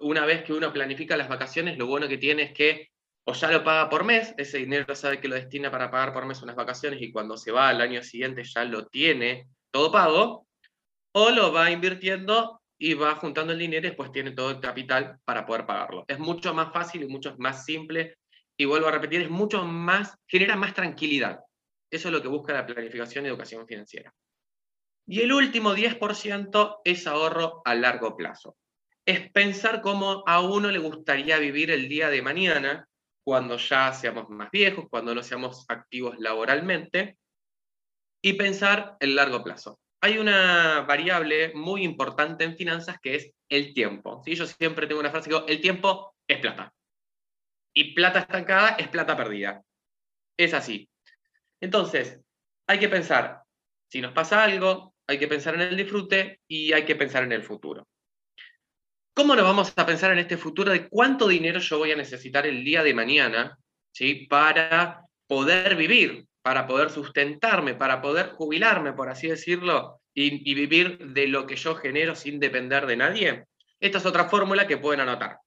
Una 0.00 0.24
vez 0.24 0.42
que 0.42 0.52
uno 0.52 0.72
planifica 0.72 1.16
las 1.16 1.28
vacaciones, 1.28 1.78
lo 1.78 1.86
bueno 1.86 2.08
que 2.08 2.18
tiene 2.18 2.42
es 2.42 2.52
que 2.52 2.90
o 3.24 3.32
ya 3.32 3.50
lo 3.50 3.62
paga 3.62 3.88
por 3.88 4.04
mes, 4.04 4.34
ese 4.38 4.58
dinero 4.58 4.94
sabe 4.94 5.20
que 5.20 5.28
lo 5.28 5.36
destina 5.36 5.70
para 5.70 5.90
pagar 5.90 6.12
por 6.12 6.26
mes 6.26 6.42
unas 6.42 6.56
vacaciones 6.56 7.00
y 7.02 7.12
cuando 7.12 7.36
se 7.36 7.52
va 7.52 7.68
al 7.68 7.80
año 7.80 8.02
siguiente 8.02 8.42
ya 8.44 8.64
lo 8.64 8.86
tiene 8.86 9.46
todo 9.70 9.92
pago, 9.92 10.46
o 11.12 11.30
lo 11.30 11.52
va 11.52 11.70
invirtiendo 11.70 12.60
y 12.78 12.94
va 12.94 13.14
juntando 13.16 13.52
el 13.52 13.58
dinero 13.58 13.86
y 13.86 13.90
después 13.90 14.10
tiene 14.10 14.32
todo 14.32 14.50
el 14.50 14.60
capital 14.60 15.18
para 15.24 15.44
poder 15.46 15.66
pagarlo. 15.66 16.04
Es 16.08 16.18
mucho 16.18 16.54
más 16.54 16.72
fácil 16.72 17.02
y 17.02 17.06
mucho 17.06 17.36
más 17.38 17.64
simple 17.64 18.16
y 18.56 18.64
vuelvo 18.64 18.88
a 18.88 18.92
repetir, 18.92 19.22
es 19.22 19.30
mucho 19.30 19.64
más, 19.64 20.16
genera 20.26 20.56
más 20.56 20.74
tranquilidad. 20.74 21.40
Eso 21.90 22.08
es 22.08 22.12
lo 22.12 22.22
que 22.22 22.28
busca 22.28 22.52
la 22.52 22.66
planificación 22.66 23.24
y 23.24 23.28
educación 23.28 23.66
financiera. 23.66 24.12
Y 25.06 25.20
el 25.20 25.32
último 25.32 25.74
10% 25.74 26.80
es 26.84 27.06
ahorro 27.06 27.62
a 27.64 27.74
largo 27.74 28.16
plazo. 28.16 28.56
Es 29.10 29.28
pensar 29.32 29.80
cómo 29.82 30.22
a 30.24 30.40
uno 30.40 30.70
le 30.70 30.78
gustaría 30.78 31.36
vivir 31.38 31.72
el 31.72 31.88
día 31.88 32.10
de 32.10 32.22
mañana, 32.22 32.86
cuando 33.24 33.56
ya 33.56 33.92
seamos 33.92 34.28
más 34.28 34.52
viejos, 34.52 34.86
cuando 34.88 35.12
no 35.16 35.24
seamos 35.24 35.64
activos 35.68 36.14
laboralmente, 36.20 37.18
y 38.22 38.34
pensar 38.34 38.96
el 39.00 39.16
largo 39.16 39.42
plazo. 39.42 39.80
Hay 40.00 40.18
una 40.18 40.82
variable 40.82 41.52
muy 41.56 41.82
importante 41.82 42.44
en 42.44 42.56
finanzas 42.56 43.00
que 43.02 43.16
es 43.16 43.32
el 43.48 43.74
tiempo. 43.74 44.22
Yo 44.24 44.46
siempre 44.46 44.86
tengo 44.86 45.00
una 45.00 45.10
frase 45.10 45.28
que 45.28 45.34
digo, 45.34 45.48
el 45.48 45.60
tiempo 45.60 46.14
es 46.28 46.38
plata. 46.38 46.72
Y 47.74 47.94
plata 47.94 48.20
estancada 48.20 48.76
es 48.78 48.86
plata 48.86 49.16
perdida. 49.16 49.60
Es 50.36 50.54
así. 50.54 50.88
Entonces, 51.60 52.20
hay 52.68 52.78
que 52.78 52.88
pensar, 52.88 53.42
si 53.90 54.00
nos 54.00 54.12
pasa 54.12 54.44
algo, 54.44 54.94
hay 55.08 55.18
que 55.18 55.26
pensar 55.26 55.56
en 55.56 55.62
el 55.62 55.76
disfrute 55.76 56.42
y 56.46 56.72
hay 56.72 56.84
que 56.84 56.94
pensar 56.94 57.24
en 57.24 57.32
el 57.32 57.42
futuro. 57.42 57.89
¿Cómo 59.14 59.34
nos 59.34 59.44
vamos 59.44 59.72
a 59.76 59.86
pensar 59.86 60.12
en 60.12 60.18
este 60.18 60.36
futuro 60.36 60.72
de 60.72 60.88
cuánto 60.88 61.28
dinero 61.28 61.60
yo 61.60 61.78
voy 61.78 61.92
a 61.92 61.96
necesitar 61.96 62.46
el 62.46 62.64
día 62.64 62.82
de 62.82 62.94
mañana 62.94 63.58
¿sí? 63.92 64.26
para 64.28 65.02
poder 65.26 65.76
vivir, 65.76 66.26
para 66.42 66.66
poder 66.66 66.90
sustentarme, 66.90 67.74
para 67.74 68.00
poder 68.00 68.30
jubilarme, 68.30 68.92
por 68.92 69.08
así 69.08 69.28
decirlo, 69.28 70.00
y, 70.14 70.50
y 70.50 70.54
vivir 70.54 70.98
de 70.98 71.28
lo 71.28 71.46
que 71.46 71.56
yo 71.56 71.74
genero 71.76 72.14
sin 72.14 72.40
depender 72.40 72.86
de 72.86 72.96
nadie? 72.96 73.44
Esta 73.78 73.98
es 73.98 74.06
otra 74.06 74.28
fórmula 74.28 74.66
que 74.66 74.78
pueden 74.78 75.00
anotar. 75.00 75.38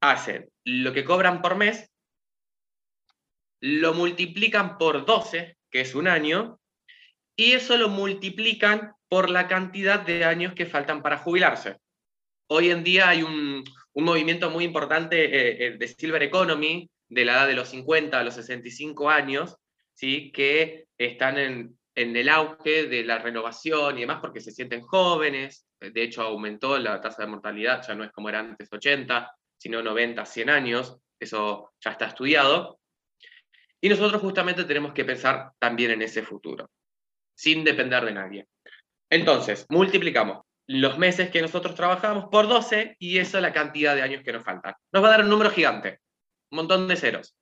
Hacen 0.00 0.50
lo 0.64 0.92
que 0.92 1.04
cobran 1.04 1.40
por 1.40 1.56
mes, 1.56 1.90
lo 3.60 3.94
multiplican 3.94 4.76
por 4.76 5.06
12, 5.06 5.56
que 5.70 5.80
es 5.80 5.94
un 5.94 6.06
año, 6.06 6.60
y 7.36 7.52
eso 7.52 7.76
lo 7.76 7.88
multiplican 7.88 8.92
por 9.08 9.30
la 9.30 9.48
cantidad 9.48 10.00
de 10.00 10.24
años 10.24 10.54
que 10.54 10.66
faltan 10.66 11.02
para 11.02 11.18
jubilarse. 11.18 11.76
Hoy 12.48 12.70
en 12.70 12.84
día 12.84 13.08
hay 13.08 13.22
un, 13.22 13.64
movimiento 13.94 14.50
muy 14.50 14.64
importante 14.64 15.24
eh, 15.24 15.66
eh, 15.66 15.76
de 15.78 15.88
Silver 15.88 16.22
Economy, 16.22 16.90
de 17.08 17.24
la 17.24 17.34
edad 17.34 17.46
de 17.46 17.54
los 17.54 17.68
50 17.68 18.18
a 18.18 18.24
los 18.24 18.34
65 18.34 19.08
años, 19.08 19.56
¿sí? 19.92 20.32
que 20.32 20.86
están 20.98 21.38
en, 21.38 21.78
en 21.94 22.16
el 22.16 22.28
auge 22.28 22.86
de 22.88 23.04
la 23.04 23.18
renovación 23.18 23.96
y 23.96 24.02
demás 24.02 24.18
porque 24.20 24.40
se 24.40 24.50
sienten 24.50 24.82
jóvenes, 24.82 25.66
de 25.80 26.02
hecho 26.02 26.22
aumentó 26.22 26.78
la 26.78 27.00
tasa 27.00 27.22
de 27.22 27.28
mortalidad, 27.28 27.86
ya 27.86 27.94
no 27.94 28.04
es 28.04 28.12
como 28.12 28.28
era 28.28 28.40
antes 28.40 28.68
80, 28.72 29.32
sino 29.56 29.82
90, 29.82 30.24
100 30.24 30.50
años, 30.50 30.98
eso 31.20 31.72
ya 31.80 31.92
está 31.92 32.06
estudiado. 32.06 32.78
Y 33.80 33.88
nosotros 33.88 34.20
justamente 34.20 34.64
tenemos 34.64 34.92
que 34.92 35.04
pensar 35.04 35.52
también 35.58 35.92
en 35.92 36.02
ese 36.02 36.22
futuro, 36.22 36.70
sin 37.34 37.64
depender 37.64 38.04
de 38.04 38.12
nadie. 38.12 38.46
Entonces, 39.10 39.66
multiplicamos 39.68 40.44
los 40.66 40.98
meses 40.98 41.30
que 41.30 41.42
nosotros 41.42 41.74
trabajamos 41.74 42.26
por 42.30 42.48
12 42.48 42.96
y 42.98 43.18
eso 43.18 43.38
es 43.38 43.42
la 43.42 43.52
cantidad 43.52 43.94
de 43.94 44.02
años 44.02 44.22
que 44.24 44.32
nos 44.32 44.44
faltan. 44.44 44.74
Nos 44.92 45.02
va 45.02 45.08
a 45.08 45.10
dar 45.10 45.20
un 45.22 45.28
número 45.28 45.50
gigante, 45.50 46.00
un 46.50 46.56
montón 46.56 46.88
de 46.88 46.96
ceros. 46.96 47.36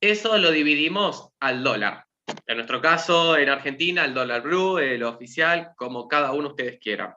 Eso 0.00 0.36
lo 0.38 0.50
dividimos 0.50 1.30
al 1.40 1.62
dólar. 1.62 2.04
En 2.46 2.56
nuestro 2.56 2.80
caso, 2.80 3.36
en 3.36 3.48
Argentina, 3.48 4.04
el 4.04 4.14
dólar 4.14 4.42
blue, 4.42 4.78
el 4.78 5.02
oficial, 5.02 5.72
como 5.76 6.08
cada 6.08 6.32
uno 6.32 6.48
ustedes 6.48 6.78
quieran. 6.78 7.14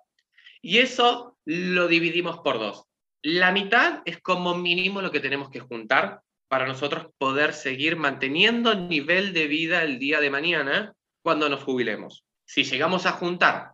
Y 0.62 0.80
eso 0.80 1.38
lo 1.46 1.88
dividimos 1.88 2.39
por 2.39 2.60
dos. 2.60 2.84
La 3.22 3.51
mitad 3.51 4.01
es 4.06 4.22
como 4.22 4.56
mínimo 4.56 5.01
lo 5.01 5.12
que 5.12 5.20
tenemos 5.20 5.50
que 5.50 5.60
juntar 5.60 6.22
para 6.48 6.68
nosotros 6.68 7.08
poder 7.18 7.54
seguir 7.54 7.96
manteniendo 7.96 8.72
el 8.72 8.88
nivel 8.88 9.34
de 9.34 9.48
vida 9.48 9.84
el 9.84 10.00
día 10.00 10.20
de 10.20 10.30
mañana 10.30 10.94
cuando 11.23 11.49
nos 11.49 11.63
jubilemos. 11.63 12.23
Si 12.45 12.63
llegamos 12.63 13.05
a 13.05 13.11
juntar 13.11 13.73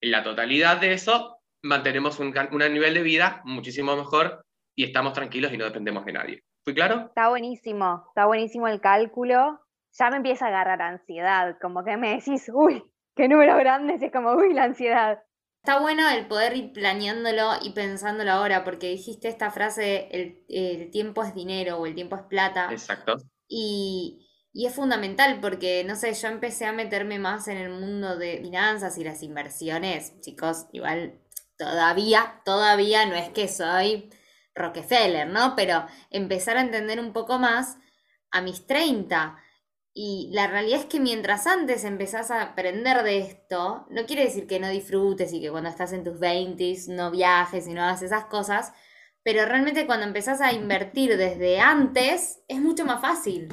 la 0.00 0.22
totalidad 0.22 0.80
de 0.80 0.92
eso, 0.92 1.38
mantenemos 1.62 2.18
un, 2.18 2.34
un 2.52 2.58
nivel 2.72 2.94
de 2.94 3.02
vida 3.02 3.42
muchísimo 3.44 3.96
mejor 3.96 4.44
y 4.74 4.84
estamos 4.84 5.12
tranquilos 5.12 5.52
y 5.52 5.56
no 5.56 5.64
dependemos 5.64 6.04
de 6.04 6.12
nadie. 6.12 6.42
¿Fui 6.64 6.74
claro? 6.74 7.06
Está 7.06 7.28
buenísimo, 7.28 8.04
está 8.08 8.26
buenísimo 8.26 8.68
el 8.68 8.80
cálculo. 8.80 9.60
Ya 9.98 10.10
me 10.10 10.16
empieza 10.16 10.46
a 10.46 10.48
agarrar 10.48 10.82
ansiedad, 10.82 11.56
como 11.60 11.84
que 11.84 11.96
me 11.96 12.16
decís, 12.16 12.50
uy, 12.52 12.82
qué 13.14 13.28
número 13.28 13.56
grande, 13.56 13.94
es 14.00 14.12
como, 14.12 14.32
uy, 14.32 14.52
la 14.52 14.64
ansiedad. 14.64 15.22
Está 15.62 15.80
bueno 15.80 16.08
el 16.08 16.26
poder 16.28 16.56
ir 16.56 16.72
planeándolo 16.72 17.52
y 17.62 17.70
pensándolo 17.70 18.30
ahora, 18.30 18.62
porque 18.62 18.88
dijiste 18.88 19.28
esta 19.28 19.50
frase, 19.50 20.08
el, 20.48 20.90
tiempo 20.90 21.24
es 21.24 21.34
dinero 21.34 21.78
o 21.78 21.86
el 21.86 21.94
tiempo 21.94 22.16
es 22.16 22.22
plata. 22.22 22.68
Exacto. 22.70 23.16
Y, 23.48 24.25
y, 24.56 24.66
es 24.66 24.74
fundamental 24.74 25.38
porque, 25.40 25.84
no 25.84 25.96
sé, 25.96 26.14
yo 26.14 26.28
empecé 26.28 26.66
a 26.66 26.72
meterme 26.72 27.18
más 27.18 27.48
en 27.48 27.58
el 27.58 27.70
mundo 27.70 28.16
de 28.16 28.38
finanzas 28.38 28.98
y 28.98 29.04
las 29.04 29.22
inversiones. 29.22 30.20
Chicos, 30.20 30.66
igual 30.72 31.20
todavía, 31.58 32.40
todavía 32.44 33.06
no 33.06 33.14
es 33.14 33.28
que 33.30 33.48
soy 33.48 34.10
Rockefeller, 34.54 35.28
¿no? 35.28 35.54
Pero 35.56 35.86
empezar 36.10 36.56
a 36.56 36.62
entender 36.62 37.00
un 37.00 37.12
poco 37.12 37.38
más 37.38 37.78
a 38.30 38.40
mis 38.40 38.66
30 38.66 39.36
y 39.98 40.28
la 40.32 40.46
realidad 40.46 40.80
es 40.80 40.86
que 40.86 41.00
mientras 41.00 41.46
antes 41.46 41.84
empezás 41.84 42.30
a 42.30 42.42
aprender 42.42 43.02
de 43.02 43.18
esto, 43.18 43.86
no 43.88 44.04
quiere 44.04 44.24
decir 44.24 44.46
que 44.46 44.60
no 44.60 44.68
disfrutes 44.68 45.32
y 45.32 45.40
que 45.40 45.50
cuando 45.50 45.70
estás 45.70 45.94
en 45.94 46.04
tus 46.04 46.18
20 46.18 46.74
no 46.88 47.10
viajes 47.10 47.66
y 47.66 47.72
no 47.72 47.82
hagas 47.82 48.02
esas 48.02 48.26
cosas, 48.26 48.74
pero 49.22 49.46
realmente 49.46 49.86
cuando 49.86 50.06
empezás 50.06 50.40
a 50.40 50.52
invertir 50.52 51.16
desde 51.16 51.60
antes 51.60 52.42
es 52.46 52.60
mucho 52.60 52.84
más 52.84 53.00
fácil. 53.00 53.48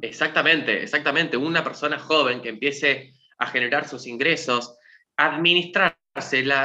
Exactamente, 0.00 0.82
exactamente. 0.82 1.36
Una 1.36 1.64
persona 1.64 1.98
joven 1.98 2.40
que 2.40 2.50
empiece 2.50 3.14
a 3.38 3.46
generar 3.46 3.88
sus 3.88 4.06
ingresos, 4.06 4.76
administrarse, 5.16 5.96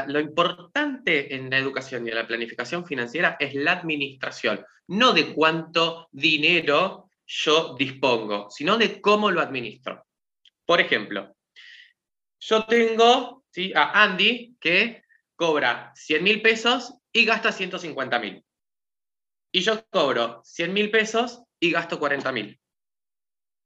lo 0.07 0.19
importante 0.19 1.35
en 1.35 1.49
la 1.49 1.57
educación 1.57 2.05
y 2.05 2.09
en 2.09 2.15
la 2.15 2.27
planificación 2.27 2.85
financiera 2.85 3.35
es 3.39 3.53
la 3.53 3.73
administración, 3.73 4.65
no 4.87 5.11
de 5.13 5.33
cuánto 5.33 6.07
dinero 6.11 7.09
yo 7.25 7.75
dispongo, 7.77 8.49
sino 8.49 8.77
de 8.77 9.01
cómo 9.01 9.29
lo 9.31 9.41
administro. 9.41 10.05
Por 10.65 10.79
ejemplo, 10.79 11.35
yo 12.39 12.65
tengo 12.65 13.43
a 13.75 14.03
Andy 14.03 14.55
que 14.59 15.03
cobra 15.35 15.91
100 15.95 16.23
mil 16.23 16.41
pesos 16.41 16.93
y 17.11 17.25
gasta 17.25 17.51
150 17.51 18.19
mil. 18.19 18.45
Y 19.51 19.61
yo 19.61 19.85
cobro 19.89 20.41
100 20.45 20.71
mil 20.71 20.91
pesos 20.91 21.43
y 21.59 21.71
gasto 21.71 21.99
40 21.99 22.31
mil. 22.31 22.60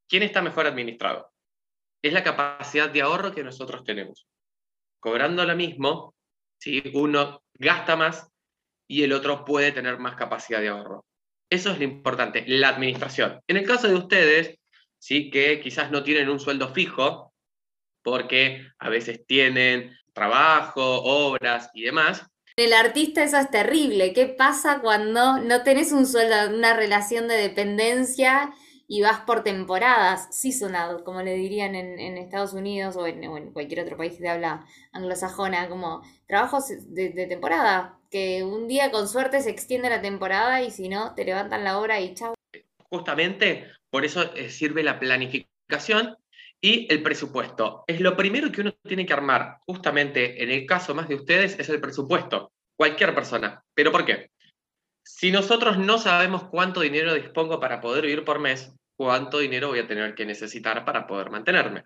¿Quién 0.08 0.24
está 0.24 0.42
mejor 0.42 0.68
administrado? 0.68 1.32
Es 2.02 2.14
la 2.14 2.24
capacidad 2.24 2.90
de 2.90 3.02
ahorro 3.02 3.34
que 3.34 3.44
nosotros 3.44 3.84
tenemos. 3.84 4.28
Cobrando 5.00 5.44
lo 5.46 5.56
mismo, 5.56 6.16
¿sí? 6.60 6.84
uno 6.94 7.44
gasta 7.54 7.96
más 7.96 8.28
y 8.88 9.04
el 9.04 9.14
otro 9.14 9.46
puede 9.46 9.72
tener 9.72 9.98
más 9.98 10.16
capacidad 10.16 10.62
de 10.62 10.70
ahorro. 10.70 11.06
Eso 11.50 11.72
es 11.72 11.78
lo 11.78 11.84
importante, 11.84 12.44
la 12.48 12.70
administración. 12.70 13.42
En 13.48 13.58
el 13.58 13.66
caso 13.66 13.88
de 13.88 13.96
ustedes, 13.96 14.60
¿sí? 15.00 15.30
que 15.30 15.60
quizás 15.60 15.92
no 15.92 16.04
tienen 16.04 16.30
un 16.30 16.40
sueldo 16.40 16.74
fijo, 16.74 17.34
porque 18.04 18.68
a 18.78 18.90
veces 18.90 19.26
tienen 19.26 19.98
trabajo, 20.14 21.02
obras 21.04 21.70
y 21.74 21.84
demás. 21.84 22.26
El 22.56 22.72
artista 22.74 23.24
eso 23.24 23.38
es 23.38 23.50
terrible. 23.50 24.14
¿Qué 24.14 24.28
pasa 24.28 24.80
cuando 24.82 25.40
no 25.40 25.64
tenés 25.64 25.92
un 25.92 26.06
sueldo, 26.06 26.56
una 26.56 26.76
relación 26.76 27.28
de 27.28 27.36
dependencia 27.36 28.54
y 28.88 29.02
vas 29.02 29.22
por 29.22 29.44
temporadas? 29.44 30.28
Seasonal, 30.32 31.04
como 31.04 31.22
le 31.22 31.36
dirían 31.36 31.76
en, 31.76 32.18
Estados 32.18 32.54
Unidos 32.54 32.96
o 32.96 33.08
en, 33.08 33.52
cualquier 33.52 33.82
otro 33.82 33.98
país 33.98 34.20
de 34.20 34.30
habla 34.30 34.66
anglosajona, 34.92 35.70
como 35.70 36.02
trabajos 36.28 36.66
de 36.70 37.28
temporada 37.28 38.00
que 38.16 38.44
un 38.44 38.70
día 38.70 38.92
con 38.92 39.10
suerte 39.10 39.42
se 39.42 39.50
extiende 39.50 39.90
la 39.90 40.02
temporada 40.02 40.62
y 40.62 40.72
si 40.72 40.88
no, 40.88 41.14
te 41.16 41.26
levantan 41.26 41.66
la 41.66 41.80
hora 41.80 42.00
y 42.00 42.14
chao. 42.14 42.34
Justamente 42.90 43.70
por 43.90 44.06
eso 44.06 44.34
eh, 44.36 44.50
sirve 44.50 44.84
la 44.84 45.00
planificación 45.00 46.16
y 46.62 46.88
el 46.90 47.04
presupuesto. 47.04 47.84
Es 47.88 48.00
lo 48.00 48.16
primero 48.16 48.52
que 48.54 48.62
uno 48.62 48.74
tiene 48.88 49.06
que 49.06 49.12
armar, 49.12 49.58
justamente 49.66 50.42
en 50.42 50.50
el 50.50 50.66
caso 50.66 50.96
más 50.96 51.10
de 51.10 51.16
ustedes, 51.16 51.60
es 51.60 51.68
el 51.68 51.82
presupuesto. 51.82 52.54
Cualquier 52.78 53.14
persona. 53.14 53.64
¿Pero 53.74 53.92
por 53.92 54.06
qué? 54.06 54.32
Si 55.08 55.32
nosotros 55.32 55.78
no 55.78 56.00
sabemos 56.00 56.46
cuánto 56.46 56.82
dinero 56.82 57.14
dispongo 57.14 57.60
para 57.60 57.80
poder 57.80 58.06
vivir 58.06 58.26
por 58.26 58.40
mes, 58.40 58.74
cuánto 58.98 59.38
dinero 59.40 59.68
voy 59.70 59.80
a 59.80 59.88
tener 59.88 60.16
que 60.16 60.26
necesitar 60.26 60.84
para 60.84 61.06
poder 61.06 61.30
mantenerme. 61.30 61.86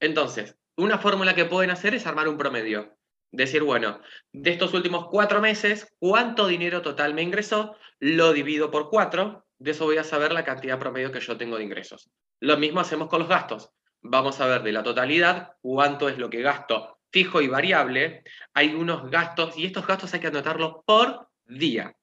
Entonces, 0.00 0.56
una 0.76 0.98
fórmula 0.98 1.34
que 1.34 1.44
pueden 1.44 1.70
hacer 1.70 1.94
es 1.94 2.06
armar 2.06 2.28
un 2.28 2.36
promedio 2.36 2.98
decir, 3.30 3.62
bueno, 3.62 4.00
de 4.32 4.50
estos 4.50 4.74
últimos 4.74 5.06
cuatro 5.08 5.40
meses, 5.40 5.94
¿cuánto 5.98 6.46
dinero 6.46 6.82
total 6.82 7.14
me 7.14 7.22
ingresó? 7.22 7.76
Lo 7.98 8.34
divido 8.34 8.70
por 8.70 8.90
cuatro, 8.90 9.46
de 9.58 9.70
eso 9.70 9.86
voy 9.86 9.96
a 9.96 10.04
saber 10.04 10.32
la 10.32 10.44
cantidad 10.44 10.78
promedio 10.78 11.12
que 11.12 11.20
yo 11.20 11.38
tengo 11.38 11.56
de 11.56 11.64
ingresos. 11.64 12.10
Lo 12.40 12.58
mismo 12.58 12.80
hacemos 12.80 13.08
con 13.08 13.20
los 13.20 13.28
gastos. 13.28 13.70
Vamos 14.02 14.40
a 14.40 14.46
ver 14.46 14.62
de 14.62 14.72
la 14.72 14.82
totalidad 14.82 15.52
cuánto 15.62 16.10
es 16.10 16.18
lo 16.18 16.28
que 16.28 16.42
gasto 16.42 16.98
fijo 17.12 17.40
y 17.40 17.48
variable. 17.48 18.24
Hay 18.54 18.74
unos 18.74 19.10
gastos, 19.10 19.56
y 19.56 19.66
estos 19.66 19.86
gastos 19.86 20.12
hay 20.14 20.20
que 20.20 20.26
anotarlos 20.28 20.76
por 20.84 21.28
día. 21.44 21.94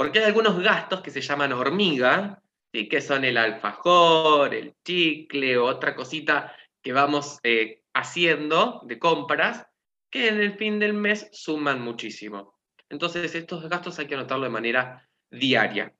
Porque 0.00 0.20
hay 0.20 0.24
algunos 0.24 0.58
gastos 0.62 1.02
que 1.02 1.10
se 1.10 1.20
llaman 1.20 1.52
hormiga, 1.52 2.42
y 2.72 2.88
que 2.88 3.02
son 3.02 3.22
el 3.22 3.36
alfajor, 3.36 4.54
el 4.54 4.72
chicle, 4.82 5.58
otra 5.58 5.94
cosita 5.94 6.56
que 6.82 6.94
vamos 6.94 7.38
eh, 7.42 7.82
haciendo 7.92 8.80
de 8.86 8.98
compras, 8.98 9.66
que 10.10 10.28
en 10.28 10.40
el 10.40 10.56
fin 10.56 10.78
del 10.78 10.94
mes 10.94 11.28
suman 11.32 11.82
muchísimo. 11.82 12.58
Entonces, 12.88 13.34
estos 13.34 13.68
gastos 13.68 13.98
hay 13.98 14.06
que 14.06 14.14
anotarlo 14.14 14.44
de 14.44 14.50
manera 14.50 15.06
diaria. 15.30 15.94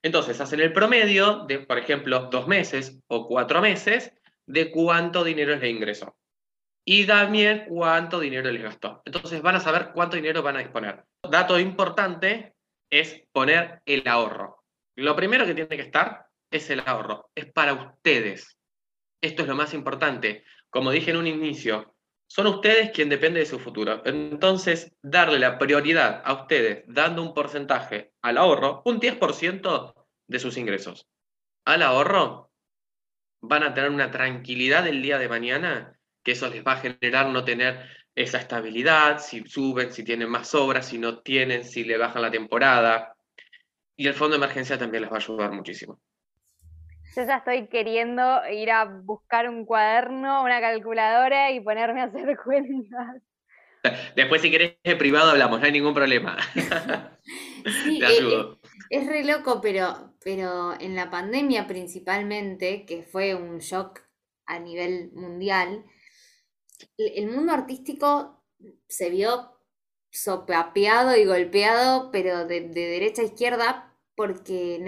Entonces, 0.00 0.40
hacen 0.40 0.60
el 0.60 0.72
promedio 0.72 1.44
de, 1.44 1.58
por 1.58 1.76
ejemplo, 1.76 2.30
dos 2.30 2.48
meses 2.48 3.02
o 3.06 3.28
cuatro 3.28 3.60
meses 3.60 4.14
de 4.46 4.70
cuánto 4.70 5.24
dinero 5.24 5.54
les 5.54 5.70
ingresó. 5.70 6.16
Y 6.86 7.04
también 7.04 7.66
cuánto 7.68 8.18
dinero 8.18 8.50
les 8.50 8.62
gastó. 8.62 9.02
Entonces, 9.04 9.42
van 9.42 9.56
a 9.56 9.60
saber 9.60 9.90
cuánto 9.92 10.16
dinero 10.16 10.42
van 10.42 10.56
a 10.56 10.60
disponer. 10.60 11.04
Dato 11.28 11.60
importante 11.60 12.51
es 12.92 13.24
poner 13.32 13.80
el 13.86 14.06
ahorro. 14.06 14.62
Lo 14.96 15.16
primero 15.16 15.46
que 15.46 15.54
tiene 15.54 15.76
que 15.76 15.82
estar 15.82 16.26
es 16.50 16.68
el 16.68 16.80
ahorro. 16.80 17.30
Es 17.34 17.50
para 17.50 17.72
ustedes. 17.72 18.58
Esto 19.22 19.42
es 19.42 19.48
lo 19.48 19.56
más 19.56 19.72
importante. 19.72 20.44
Como 20.68 20.90
dije 20.90 21.10
en 21.10 21.16
un 21.16 21.26
inicio, 21.26 21.96
son 22.28 22.46
ustedes 22.48 22.90
quien 22.90 23.08
depende 23.08 23.40
de 23.40 23.46
su 23.46 23.58
futuro. 23.58 24.02
Entonces, 24.04 24.94
darle 25.02 25.38
la 25.38 25.58
prioridad 25.58 26.22
a 26.22 26.34
ustedes, 26.34 26.84
dando 26.86 27.22
un 27.22 27.32
porcentaje 27.32 28.12
al 28.20 28.36
ahorro, 28.36 28.82
un 28.84 29.00
10% 29.00 29.94
de 30.28 30.38
sus 30.38 30.58
ingresos. 30.58 31.08
Al 31.64 31.82
ahorro, 31.82 32.50
van 33.42 33.62
a 33.62 33.72
tener 33.72 33.90
una 33.90 34.10
tranquilidad 34.10 34.86
el 34.86 35.02
día 35.02 35.18
de 35.18 35.28
mañana, 35.30 35.98
que 36.22 36.32
eso 36.32 36.48
les 36.48 36.62
va 36.64 36.72
a 36.72 36.80
generar 36.80 37.28
no 37.28 37.44
tener 37.44 37.88
esa 38.14 38.38
estabilidad, 38.38 39.18
si 39.18 39.46
suben, 39.46 39.92
si 39.92 40.04
tienen 40.04 40.28
más 40.28 40.54
obras, 40.54 40.86
si 40.86 40.98
no 40.98 41.18
tienen, 41.20 41.64
si 41.64 41.84
le 41.84 41.96
bajan 41.96 42.22
la 42.22 42.30
temporada. 42.30 43.16
Y 43.96 44.06
el 44.06 44.14
fondo 44.14 44.36
de 44.36 44.44
emergencia 44.44 44.78
también 44.78 45.02
les 45.02 45.10
va 45.10 45.16
a 45.16 45.20
ayudar 45.20 45.52
muchísimo. 45.52 45.98
Yo 47.14 47.26
ya 47.26 47.36
estoy 47.36 47.66
queriendo 47.68 48.40
ir 48.50 48.70
a 48.70 48.84
buscar 48.84 49.48
un 49.48 49.66
cuaderno, 49.66 50.42
una 50.42 50.60
calculadora 50.60 51.50
y 51.50 51.60
ponerme 51.60 52.00
a 52.00 52.04
hacer 52.04 52.36
cuentas. 52.44 53.22
Después, 54.14 54.40
si 54.40 54.50
querés, 54.50 54.76
en 54.84 54.96
privado 54.96 55.30
hablamos, 55.30 55.58
no 55.58 55.66
hay 55.66 55.72
ningún 55.72 55.94
problema. 55.94 56.38
sí, 57.84 57.98
Te 57.98 58.06
ayudo. 58.06 58.58
Es, 58.88 59.06
re 59.06 59.24
loco, 59.24 59.60
pero, 59.60 60.14
pero 60.22 60.78
en 60.78 60.94
la 60.94 61.10
pandemia 61.10 61.66
principalmente, 61.66 62.86
que 62.86 63.02
fue 63.02 63.34
un 63.34 63.58
shock 63.58 64.00
a 64.46 64.58
nivel 64.58 65.10
mundial, 65.14 65.84
el 66.96 67.30
mundo 67.30 67.52
artístico 67.52 68.42
se 68.88 69.10
vio 69.10 69.52
sopapeado 70.10 71.16
y 71.16 71.24
golpeado, 71.24 72.10
pero 72.10 72.46
de, 72.46 72.68
de 72.68 72.86
derecha 72.86 73.22
a 73.22 73.26
izquierda, 73.26 73.96
porque 74.14 74.78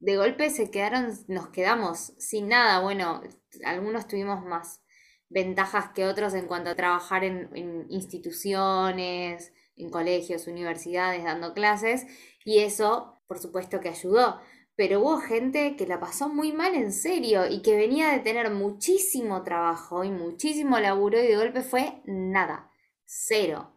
de 0.00 0.16
golpe 0.16 0.50
se 0.50 0.70
quedaron, 0.70 1.12
nos 1.28 1.48
quedamos 1.48 2.14
sin 2.18 2.48
nada. 2.48 2.80
Bueno, 2.80 3.22
algunos 3.64 4.08
tuvimos 4.08 4.44
más 4.44 4.82
ventajas 5.28 5.90
que 5.94 6.06
otros 6.06 6.32
en 6.34 6.46
cuanto 6.46 6.70
a 6.70 6.74
trabajar 6.74 7.24
en, 7.24 7.86
instituciones, 7.90 9.52
en 9.76 9.90
colegios, 9.90 10.46
universidades, 10.46 11.24
dando 11.24 11.54
clases, 11.54 12.06
y 12.44 12.60
eso, 12.60 13.20
por 13.26 13.38
supuesto, 13.38 13.80
que 13.80 13.88
ayudó. 13.88 14.40
Pero 14.76 15.00
hubo 15.00 15.18
gente 15.18 15.76
que 15.76 15.86
la 15.86 16.00
pasó 16.00 16.28
muy 16.28 16.52
mal 16.52 16.74
en 16.74 16.92
serio 16.92 17.46
y 17.48 17.62
que 17.62 17.76
venía 17.76 18.10
de 18.10 18.18
tener 18.18 18.50
muchísimo 18.50 19.42
trabajo 19.44 20.02
y 20.02 20.10
muchísimo 20.10 20.80
laburo 20.80 21.22
y 21.22 21.26
de 21.26 21.36
golpe 21.36 21.62
fue 21.62 22.02
nada, 22.06 22.70
cero. 23.04 23.72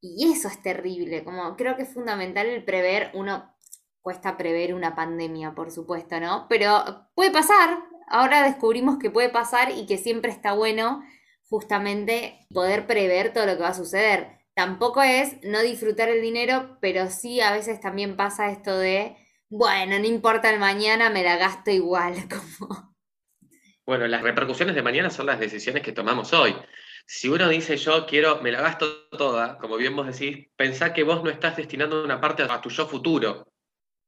Y 0.00 0.32
eso 0.32 0.48
es 0.48 0.60
terrible, 0.62 1.22
como 1.24 1.56
creo 1.56 1.76
que 1.76 1.82
es 1.82 1.92
fundamental 1.92 2.46
el 2.46 2.64
prever, 2.64 3.10
uno 3.14 3.54
cuesta 4.00 4.36
prever 4.36 4.74
una 4.74 4.94
pandemia, 4.94 5.54
por 5.54 5.70
supuesto, 5.70 6.18
¿no? 6.20 6.46
Pero 6.48 7.06
puede 7.14 7.30
pasar, 7.30 7.78
ahora 8.08 8.42
descubrimos 8.42 8.98
que 8.98 9.10
puede 9.10 9.28
pasar 9.28 9.70
y 9.70 9.86
que 9.86 9.98
siempre 9.98 10.32
está 10.32 10.54
bueno 10.54 11.02
justamente 11.48 12.46
poder 12.52 12.86
prever 12.86 13.32
todo 13.32 13.46
lo 13.46 13.56
que 13.56 13.62
va 13.62 13.68
a 13.68 13.74
suceder. 13.74 14.38
Tampoco 14.54 15.02
es 15.02 15.36
no 15.42 15.60
disfrutar 15.60 16.08
el 16.08 16.22
dinero, 16.22 16.78
pero 16.80 17.10
sí 17.10 17.40
a 17.40 17.52
veces 17.52 17.80
también 17.80 18.16
pasa 18.16 18.50
esto 18.50 18.78
de, 18.78 19.16
bueno, 19.50 19.98
no 19.98 20.06
importa 20.06 20.48
el 20.48 20.60
mañana, 20.60 21.10
me 21.10 21.24
la 21.24 21.36
gasto 21.36 21.70
igual, 21.72 22.14
como... 22.30 22.94
Bueno, 23.84 24.06
las 24.06 24.22
repercusiones 24.22 24.76
de 24.76 24.82
mañana 24.82 25.10
son 25.10 25.26
las 25.26 25.40
decisiones 25.40 25.82
que 25.82 25.90
tomamos 25.90 26.32
hoy. 26.32 26.54
Si 27.04 27.28
uno 27.28 27.48
dice 27.48 27.76
yo 27.76 28.06
quiero, 28.06 28.40
me 28.40 28.52
la 28.52 28.60
gasto 28.60 29.08
toda, 29.08 29.58
como 29.58 29.76
bien 29.76 29.96
vos 29.96 30.06
decís, 30.06 30.46
pensá 30.54 30.92
que 30.92 31.02
vos 31.02 31.24
no 31.24 31.30
estás 31.30 31.56
destinando 31.56 32.04
una 32.04 32.20
parte 32.20 32.44
a 32.44 32.60
tu 32.60 32.70
yo 32.70 32.86
futuro. 32.86 33.52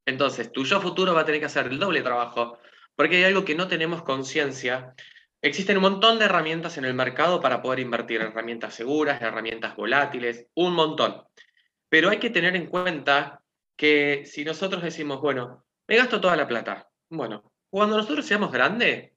Entonces, 0.06 0.52
tu 0.52 0.64
yo 0.64 0.80
futuro 0.80 1.12
va 1.12 1.22
a 1.22 1.24
tener 1.24 1.40
que 1.40 1.46
hacer 1.46 1.66
el 1.66 1.80
doble 1.80 2.02
trabajo, 2.02 2.58
porque 2.94 3.16
hay 3.16 3.24
algo 3.24 3.44
que 3.44 3.56
no 3.56 3.66
tenemos 3.66 4.04
conciencia. 4.04 4.94
Existen 5.40 5.78
un 5.78 5.82
montón 5.82 6.20
de 6.20 6.26
herramientas 6.26 6.78
en 6.78 6.84
el 6.84 6.94
mercado 6.94 7.40
para 7.40 7.60
poder 7.60 7.80
invertir, 7.80 8.20
herramientas 8.20 8.74
seguras, 8.74 9.20
herramientas 9.20 9.74
volátiles, 9.74 10.46
un 10.54 10.74
montón. 10.74 11.24
Pero 11.88 12.10
hay 12.10 12.18
que 12.18 12.30
tener 12.30 12.54
en 12.54 12.66
cuenta 12.66 13.41
que 13.82 14.22
si 14.26 14.44
nosotros 14.44 14.80
decimos, 14.80 15.20
bueno, 15.20 15.64
me 15.88 15.96
gasto 15.96 16.20
toda 16.20 16.36
la 16.36 16.46
plata, 16.46 16.88
bueno, 17.10 17.52
cuando 17.68 17.96
nosotros 17.96 18.24
seamos 18.24 18.52
grandes, 18.52 19.10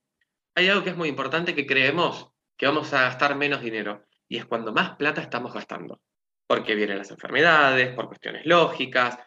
hay 0.56 0.70
algo 0.70 0.84
que 0.84 0.90
es 0.90 0.98
muy 0.98 1.08
importante 1.08 1.54
que 1.54 1.68
creemos 1.68 2.32
que 2.58 2.66
vamos 2.66 2.92
a 2.92 3.04
gastar 3.04 3.36
menos 3.36 3.62
dinero, 3.62 4.08
y 4.28 4.38
es 4.38 4.46
cuando 4.46 4.74
más 4.74 4.96
plata 4.96 5.22
estamos 5.22 5.54
gastando, 5.54 6.02
porque 6.48 6.74
vienen 6.74 6.98
las 6.98 7.12
enfermedades, 7.12 7.94
por 7.94 8.08
cuestiones 8.08 8.48
lógicas, 8.48 9.20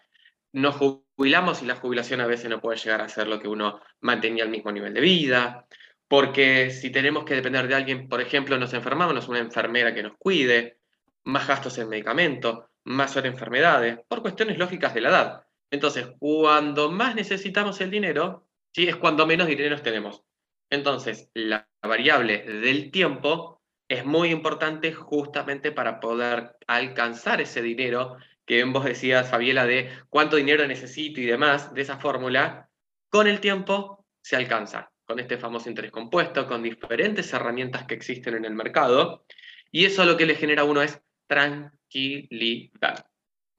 nos 0.55 0.75
jubilamos 0.75 1.63
y 1.63 1.67
la 1.67 1.77
jubilación 1.77 2.21
a 2.21 2.27
veces 2.27 2.51
no 2.51 2.61
puede 2.61 2.79
llegar 2.79 3.01
a 3.01 3.09
ser 3.09 3.29
lo 3.29 3.39
que 3.39 3.47
uno 3.47 3.81
mantenía 4.01 4.43
al 4.43 4.51
mismo 4.51 4.73
nivel 4.73 4.93
de 4.93 5.01
vida, 5.01 5.69
porque 6.09 6.73
si 6.73 6.91
tenemos 6.91 7.25
que 7.25 7.37
depender 7.37 7.69
de 7.69 7.77
alguien, 7.77 8.09
por 8.09 8.21
ejemplo, 8.21 8.59
nos 8.59 8.75
enfermamos, 8.75 9.29
una 9.29 9.39
enfermera 9.39 9.95
que 9.95 10.03
nos 10.03 10.17
cuide, 10.19 10.81
más 11.23 11.47
gastos 11.47 11.79
en 11.79 11.91
medicamentos, 11.91 12.65
más 12.89 13.13
son 13.13 13.27
enfermedades, 13.27 13.99
por 14.09 14.23
cuestiones 14.23 14.59
lógicas 14.59 14.95
de 14.95 15.01
la 15.03 15.09
edad. 15.11 15.47
Entonces, 15.71 16.09
cuando 16.19 16.91
más 16.91 17.15
necesitamos 17.15 17.81
el 17.81 17.91
dinero, 17.91 18.47
¿sí? 18.73 18.89
es 18.89 18.97
cuando 18.97 19.27
menos 19.27 19.47
dinero 19.47 19.81
tenemos. 19.83 20.25
Entonces, 20.71 21.31
la 21.35 21.69
variable 21.83 22.43
del 22.43 22.91
tiempo 22.91 23.61
es 23.89 24.05
muy 24.05 24.31
importante 24.31 24.93
justamente 24.93 25.73
para 25.73 26.01
poder 26.01 26.57
alcanzar 26.67 27.41
ese 27.41 27.63
dinero 27.63 28.17
que 28.47 28.65
vos 28.65 28.85
decías, 28.85 29.31
Fabiela, 29.31 29.67
de 29.67 29.91
cuánto 30.09 30.37
dinero 30.37 30.67
necesito 30.67 31.21
y 31.21 31.27
demás, 31.27 31.75
de 31.75 31.83
esa 31.83 31.99
fórmula, 31.99 32.71
con 33.11 33.27
el 33.27 33.41
tiempo 33.41 34.07
se 34.23 34.37
alcanza, 34.37 34.91
con 35.05 35.21
este 35.21 35.37
famoso 35.37 35.69
interés 35.69 35.91
compuesto, 35.91 36.47
con 36.47 36.63
diferentes 36.63 37.31
herramientas 37.35 37.85
que 37.85 37.95
existen 37.95 38.35
en 38.35 38.47
el 38.47 38.55
mercado, 38.55 39.27
y 39.71 39.85
eso 39.85 40.07
lo 40.07 40.17
que 40.17 40.25
le 40.25 40.35
genera 40.35 40.63
a 40.63 40.65
uno 40.65 40.81
es 40.81 41.03
tranquilidad, 41.27 41.78
que 41.89 42.29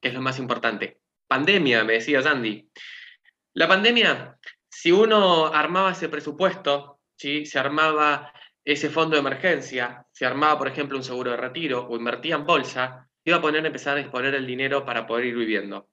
es 0.02 0.14
lo 0.14 0.22
más 0.22 0.40
importante. 0.40 1.02
Pandemia, 1.28 1.84
me 1.84 1.94
decía 1.94 2.20
Andy. 2.20 2.70
La 3.54 3.68
pandemia, 3.68 4.38
si 4.70 4.92
uno 4.92 5.48
armaba 5.48 5.92
ese 5.92 6.10
presupuesto, 6.10 7.00
¿sí? 7.16 7.46
se 7.46 7.60
armaba 7.60 8.34
ese 8.64 8.90
fondo 8.90 9.16
de 9.16 9.22
emergencia, 9.22 10.06
se 10.12 10.26
armaba, 10.26 10.58
por 10.58 10.68
ejemplo, 10.68 10.98
un 10.98 11.04
seguro 11.04 11.32
de 11.32 11.38
retiro 11.38 11.88
o 11.88 11.96
invertía 11.96 12.36
en 12.36 12.46
bolsa, 12.46 13.08
iba 13.24 13.38
a 13.38 13.42
poner 13.42 13.66
empezar 13.66 13.98
a 13.98 14.02
disponer 14.02 14.36
el 14.36 14.46
dinero 14.46 14.86
para 14.86 15.06
poder 15.08 15.26
ir 15.26 15.36
viviendo, 15.36 15.90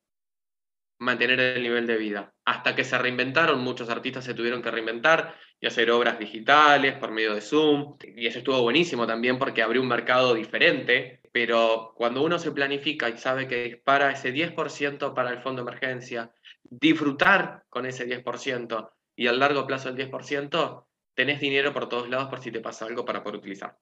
mantener 0.98 1.38
el 1.40 1.62
nivel 1.62 1.86
de 1.86 1.96
vida. 1.96 2.34
Hasta 2.44 2.74
que 2.74 2.84
se 2.84 2.96
reinventaron, 2.98 3.60
muchos 3.60 3.88
artistas 3.90 4.24
se 4.24 4.34
tuvieron 4.34 4.62
que 4.62 4.70
reinventar 4.70 5.34
y 5.60 5.66
hacer 5.66 5.90
obras 5.90 6.18
digitales 6.18 6.96
por 6.98 7.10
medio 7.10 7.34
de 7.34 7.40
Zoom. 7.40 7.96
Y 8.16 8.26
eso 8.26 8.38
estuvo 8.38 8.60
buenísimo 8.62 9.06
también 9.06 9.38
porque 9.38 9.62
abrió 9.62 9.82
un 9.82 9.88
mercado 9.88 10.34
diferente. 10.34 11.20
Pero 11.32 11.92
cuando 11.96 12.22
uno 12.22 12.38
se 12.38 12.52
planifica 12.52 13.08
y 13.08 13.18
sabe 13.18 13.46
que 13.46 13.64
dispara 13.64 14.10
ese 14.10 14.32
10% 14.32 15.14
para 15.14 15.30
el 15.30 15.42
fondo 15.42 15.62
de 15.62 15.70
emergencia, 15.70 16.30
disfrutar 16.62 17.64
con 17.68 17.86
ese 17.86 18.06
10% 18.06 18.90
y 19.16 19.26
al 19.26 19.38
largo 19.38 19.66
plazo 19.66 19.88
el 19.88 19.96
10%, 19.96 20.86
tenés 21.14 21.40
dinero 21.40 21.72
por 21.72 21.88
todos 21.88 22.08
lados 22.08 22.28
por 22.28 22.42
si 22.42 22.50
te 22.50 22.60
pasa 22.60 22.86
algo 22.86 23.04
para 23.04 23.22
poder 23.22 23.38
utilizar. 23.38 23.78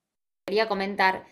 Quería 0.46 0.68
comentar 0.68 1.26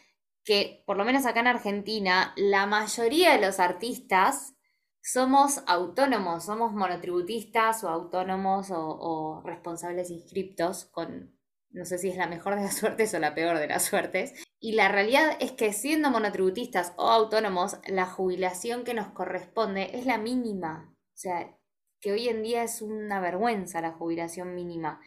que, 0.44 0.82
por 0.86 0.96
lo 0.96 1.04
menos 1.04 1.26
acá 1.26 1.40
en 1.40 1.46
Argentina, 1.46 2.32
la 2.36 2.66
mayoría 2.66 3.32
de 3.32 3.44
los 3.44 3.60
artistas 3.60 4.54
somos 5.02 5.62
autónomos, 5.66 6.44
somos 6.44 6.72
monotributistas 6.72 7.84
o 7.84 7.88
autónomos 7.88 8.68
o, 8.70 9.42
responsables 9.44 10.10
inscriptos 10.10 10.86
con, 10.86 11.36
no 11.70 11.84
sé 11.84 11.98
si 11.98 12.08
es 12.08 12.16
la 12.16 12.26
mejor 12.26 12.56
de 12.56 12.62
las 12.62 12.76
suertes 12.78 13.12
o 13.14 13.18
la 13.18 13.34
peor 13.34 13.58
de 13.58 13.66
las 13.66 13.84
suertes. 13.84 14.34
Y 14.60 14.72
la 14.72 14.88
realidad 14.88 15.36
es 15.40 15.52
que 15.52 15.72
siendo 15.72 16.10
monotributistas 16.10 16.92
o 16.96 17.08
autónomos, 17.08 17.78
la 17.86 18.06
jubilación 18.06 18.84
que 18.84 18.94
nos 18.94 19.08
corresponde 19.08 19.90
es 19.96 20.06
la 20.06 20.18
mínima. 20.18 20.94
O 21.14 21.16
sea, 21.16 21.58
que 22.00 22.12
hoy 22.12 22.28
en 22.28 22.42
día 22.42 22.62
es 22.62 22.80
una 22.80 23.20
vergüenza 23.20 23.80
la 23.80 23.92
jubilación 23.92 24.54
mínima 24.54 25.00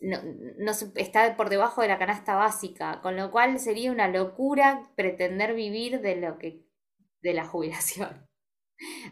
no, 0.00 0.72
está 0.94 1.36
por 1.36 1.50
debajo 1.50 1.82
de 1.82 1.88
la 1.88 1.98
canasta 1.98 2.36
básica, 2.36 3.00
con 3.02 3.16
lo 3.16 3.30
cual 3.30 3.58
sería 3.58 3.90
una 3.92 4.08
locura 4.08 4.90
pretender 4.96 5.54
vivir 5.54 6.00
de 6.00 6.16
lo 6.16 6.38
que 6.38 6.64
de 7.20 7.34
la 7.34 7.44
jubilación. 7.44 8.27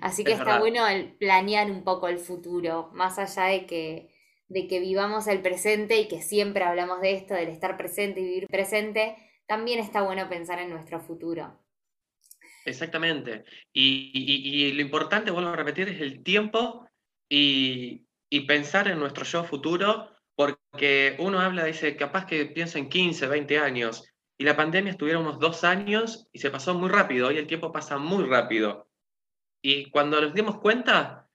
Así 0.00 0.24
que 0.24 0.32
está 0.32 0.58
bueno 0.58 0.86
el 0.86 1.14
planear 1.14 1.70
un 1.70 1.82
poco 1.82 2.08
el 2.08 2.18
futuro, 2.18 2.90
más 2.92 3.18
allá 3.18 3.44
de 3.44 3.66
que, 3.66 4.14
de 4.48 4.68
que 4.68 4.80
vivamos 4.80 5.26
el 5.26 5.42
presente 5.42 5.98
y 5.98 6.08
que 6.08 6.22
siempre 6.22 6.64
hablamos 6.64 7.00
de 7.00 7.14
esto, 7.14 7.34
del 7.34 7.48
estar 7.48 7.76
presente 7.76 8.20
y 8.20 8.24
vivir 8.24 8.46
presente, 8.46 9.16
también 9.46 9.78
está 9.78 10.02
bueno 10.02 10.28
pensar 10.28 10.58
en 10.60 10.70
nuestro 10.70 11.00
futuro. 11.00 11.58
Exactamente. 12.64 13.44
Y, 13.72 14.72
lo 14.72 14.82
importante, 14.82 15.30
vuelvo 15.30 15.50
a 15.50 15.56
repetir, 15.56 15.88
es 15.88 16.00
el 16.00 16.22
tiempo 16.22 16.88
y, 17.28 18.06
y 18.28 18.40
pensar 18.40 18.88
en 18.88 18.98
nuestro 18.98 19.24
yo 19.24 19.44
futuro 19.44 20.10
porque 20.36 21.16
uno 21.18 21.40
habla, 21.40 21.64
dice, 21.64 21.96
capaz 21.96 22.26
que 22.26 22.44
piensa 22.46 22.78
en 22.78 22.90
15, 22.90 23.26
20 23.26 23.58
años, 23.58 24.04
y 24.38 24.44
la 24.44 24.54
pandemia 24.54 24.90
estuvieron 24.90 25.22
unos 25.22 25.40
dos 25.40 25.64
años 25.64 26.28
y 26.30 26.38
se 26.38 26.50
pasó 26.50 26.74
muy 26.74 26.90
rápido, 26.90 27.28
hoy 27.28 27.38
el 27.38 27.46
tiempo 27.46 27.72
pasa 27.72 27.96
muy 27.96 28.24
rápido. 28.24 28.86
Y 29.68 29.90
cuando 29.90 30.20
nos 30.20 30.32
dimos 30.32 30.58
cuenta, 30.58 31.28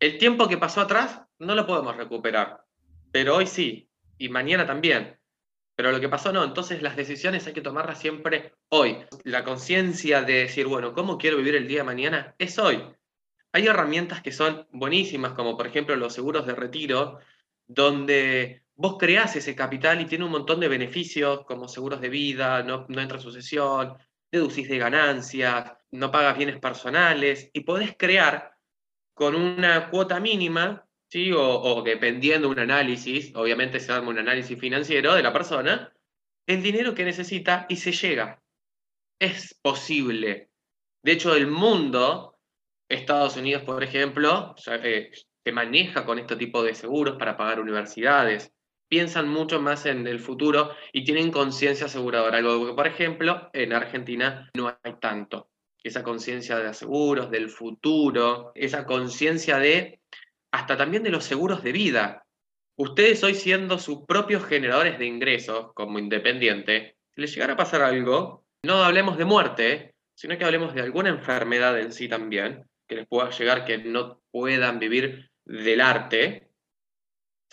el 0.00 0.18
tiempo 0.18 0.48
que 0.48 0.58
pasó 0.58 0.80
atrás 0.80 1.22
no 1.38 1.54
lo 1.54 1.68
podemos 1.68 1.96
recuperar, 1.96 2.64
pero 3.12 3.36
hoy 3.36 3.46
sí, 3.46 3.88
y 4.18 4.28
mañana 4.28 4.66
también. 4.66 5.20
Pero 5.76 5.92
lo 5.92 6.00
que 6.00 6.08
pasó 6.08 6.32
no, 6.32 6.42
entonces 6.42 6.82
las 6.82 6.96
decisiones 6.96 7.46
hay 7.46 7.52
que 7.52 7.60
tomarlas 7.60 8.00
siempre 8.00 8.54
hoy. 8.70 8.96
La 9.22 9.44
conciencia 9.44 10.22
de 10.22 10.32
decir, 10.32 10.66
bueno, 10.66 10.92
¿cómo 10.94 11.16
quiero 11.16 11.36
vivir 11.36 11.54
el 11.54 11.68
día 11.68 11.78
de 11.78 11.84
mañana? 11.84 12.34
Es 12.38 12.58
hoy. 12.58 12.82
Hay 13.52 13.68
herramientas 13.68 14.20
que 14.20 14.32
son 14.32 14.66
buenísimas, 14.72 15.34
como 15.34 15.56
por 15.56 15.68
ejemplo 15.68 15.94
los 15.94 16.12
seguros 16.12 16.46
de 16.46 16.56
retiro, 16.56 17.20
donde 17.68 18.64
vos 18.74 18.96
creás 18.98 19.36
ese 19.36 19.54
capital 19.54 20.00
y 20.00 20.06
tiene 20.06 20.24
un 20.24 20.32
montón 20.32 20.58
de 20.58 20.66
beneficios, 20.66 21.44
como 21.44 21.68
seguros 21.68 22.00
de 22.00 22.08
vida, 22.08 22.64
no, 22.64 22.86
no 22.88 23.00
entra 23.00 23.20
sucesión, 23.20 23.96
deducís 24.30 24.68
de 24.68 24.78
ganancias, 24.78 25.72
no 25.90 26.10
pagas 26.10 26.36
bienes 26.36 26.58
personales, 26.58 27.50
y 27.52 27.60
podés 27.60 27.96
crear 27.96 28.56
con 29.14 29.34
una 29.34 29.90
cuota 29.90 30.20
mínima, 30.20 30.86
¿sí? 31.08 31.30
o, 31.34 31.82
dependiendo 31.82 32.48
de 32.48 32.54
un 32.54 32.60
análisis, 32.60 33.34
obviamente 33.34 33.80
se 33.80 33.92
arma 33.92 34.08
un 34.08 34.18
análisis 34.18 34.58
financiero 34.58 35.14
de 35.14 35.22
la 35.22 35.32
persona, 35.32 35.92
el 36.46 36.62
dinero 36.62 36.94
que 36.94 37.04
necesita 37.04 37.66
y 37.68 37.76
se 37.76 37.92
llega. 37.92 38.42
Es 39.18 39.54
posible. 39.60 40.50
De 41.02 41.12
hecho, 41.12 41.34
el 41.34 41.46
mundo, 41.46 42.38
Estados 42.88 43.36
Unidos, 43.36 43.62
por 43.62 43.82
ejemplo, 43.82 44.54
eh, 44.66 45.10
se 45.44 45.52
maneja 45.52 46.04
con 46.04 46.18
este 46.18 46.36
tipo 46.36 46.62
de 46.62 46.74
seguros 46.74 47.16
para 47.18 47.36
pagar 47.36 47.60
universidades. 47.60 48.52
Piensan 48.90 49.28
mucho 49.28 49.60
más 49.60 49.86
en 49.86 50.06
el 50.08 50.18
futuro 50.18 50.72
y 50.92 51.04
tienen 51.04 51.30
conciencia 51.30 51.86
aseguradora. 51.86 52.38
Algo 52.38 52.66
que, 52.66 52.74
por 52.74 52.88
ejemplo, 52.88 53.48
en 53.52 53.72
Argentina 53.72 54.50
no 54.54 54.66
hay 54.66 54.94
tanto 55.00 55.48
esa 55.82 56.02
conciencia 56.02 56.58
de 56.58 56.74
seguros, 56.74 57.30
del 57.30 57.48
futuro, 57.48 58.52
esa 58.54 58.84
conciencia 58.84 59.58
de, 59.58 60.00
hasta 60.50 60.76
también 60.76 61.02
de 61.02 61.10
los 61.10 61.24
seguros 61.24 61.62
de 61.62 61.72
vida. 61.72 62.26
Ustedes 62.76 63.22
hoy 63.24 63.34
siendo 63.34 63.78
sus 63.78 64.04
propios 64.06 64.44
generadores 64.44 64.98
de 64.98 65.06
ingresos 65.06 65.72
como 65.74 65.98
independiente, 65.98 66.96
si 67.14 67.20
les 67.20 67.32
llegara 67.32 67.54
a 67.54 67.56
pasar 67.56 67.82
algo, 67.82 68.44
no 68.64 68.82
hablemos 68.82 69.16
de 69.18 69.24
muerte, 69.24 69.94
sino 70.14 70.36
que 70.36 70.44
hablemos 70.44 70.74
de 70.74 70.82
alguna 70.82 71.10
enfermedad 71.10 71.78
en 71.78 71.92
sí 71.92 72.08
también, 72.08 72.64
que 72.86 72.96
les 72.96 73.06
pueda 73.06 73.30
llegar 73.30 73.64
que 73.64 73.78
no 73.78 74.20
puedan 74.30 74.78
vivir 74.78 75.30
del 75.44 75.80
arte, 75.80 76.49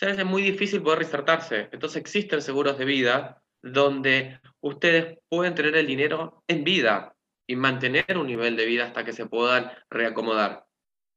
es 0.00 0.24
muy 0.24 0.42
difícil 0.42 0.82
poder 0.82 1.00
reinsertarse. 1.00 1.68
Entonces 1.72 2.00
existen 2.00 2.42
seguros 2.42 2.78
de 2.78 2.84
vida 2.84 3.42
donde 3.62 4.40
ustedes 4.60 5.18
pueden 5.28 5.54
tener 5.54 5.76
el 5.76 5.86
dinero 5.86 6.44
en 6.46 6.64
vida, 6.64 7.16
y 7.48 7.56
mantener 7.56 8.18
un 8.18 8.26
nivel 8.26 8.56
de 8.56 8.66
vida 8.66 8.84
hasta 8.84 9.04
que 9.04 9.12
se 9.12 9.26
puedan 9.26 9.72
reacomodar. 9.88 10.66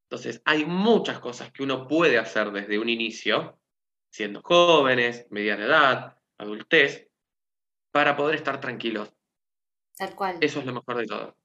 Entonces, 0.09 0.41
hay 0.45 0.65
muchas 0.65 1.19
cosas 1.19 1.51
que 1.51 1.61
uno 1.61 1.87
puede 1.87 2.17
hacer 2.17 2.51
desde 2.51 2.79
un 2.79 2.89
inicio, 2.89 3.59
siendo 4.09 4.41
jóvenes, 4.41 5.27
mediana 5.29 5.65
edad, 5.65 6.17
adultez, 6.37 7.09
para 7.91 8.15
poder 8.15 8.35
estar 8.35 8.61
tranquilos. 8.61 9.13
Tal 9.97 10.15
cual. 10.15 10.37
Eso 10.39 10.59
es 10.59 10.65
lo 10.65 10.73
mejor 10.73 10.97
de 10.97 11.05
todo. 11.05 11.35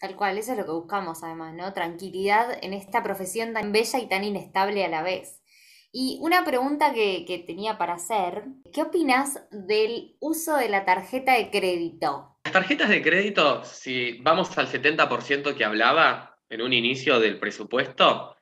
Tal 0.00 0.16
cual, 0.16 0.38
eso 0.38 0.52
es 0.52 0.58
lo 0.58 0.64
que 0.64 0.72
buscamos 0.72 1.22
además, 1.22 1.54
¿no? 1.54 1.72
Tranquilidad 1.74 2.58
en 2.62 2.72
esta 2.72 3.02
profesión 3.02 3.52
tan 3.52 3.70
bella 3.70 3.98
y 3.98 4.08
tan 4.08 4.24
inestable 4.24 4.84
a 4.84 4.88
la 4.88 5.02
vez. 5.02 5.41
Y 5.94 6.18
una 6.22 6.42
pregunta 6.42 6.94
que, 6.94 7.44
tenía 7.46 7.76
para 7.76 7.94
hacer, 7.94 8.44
¿qué 8.72 8.80
opinas 8.80 9.46
del 9.50 10.16
uso 10.20 10.56
de 10.56 10.70
la 10.70 10.86
tarjeta 10.86 11.34
de 11.34 11.50
crédito? 11.50 12.38
Las 12.44 12.54
tarjetas 12.54 12.88
de 12.88 13.02
crédito, 13.02 13.62
si 13.62 14.18
vamos 14.22 14.56
al 14.56 14.68
70% 14.68 15.54
que 15.54 15.64
hablaba 15.66 16.38
en 16.48 16.62
un 16.62 16.72
inicio 16.72 17.20
del 17.20 17.38
presupuesto, 17.38 18.34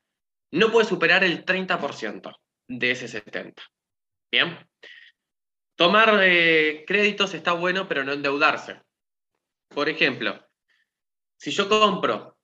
no 0.52 0.70
puede 0.70 0.86
superar 0.86 1.24
el 1.24 1.44
30% 1.44 2.32
de 2.68 2.90
ese 2.92 3.06
70%. 3.08 3.54
Bien. 4.30 4.56
Tomar 5.76 6.20
eh, 6.22 6.84
créditos 6.86 7.34
está 7.34 7.52
bueno, 7.52 7.88
pero 7.88 8.04
no 8.04 8.12
endeudarse. 8.12 8.80
Por 9.68 9.88
ejemplo, 9.88 10.38
si 11.36 11.50
yo 11.50 11.68
compro 11.68 12.36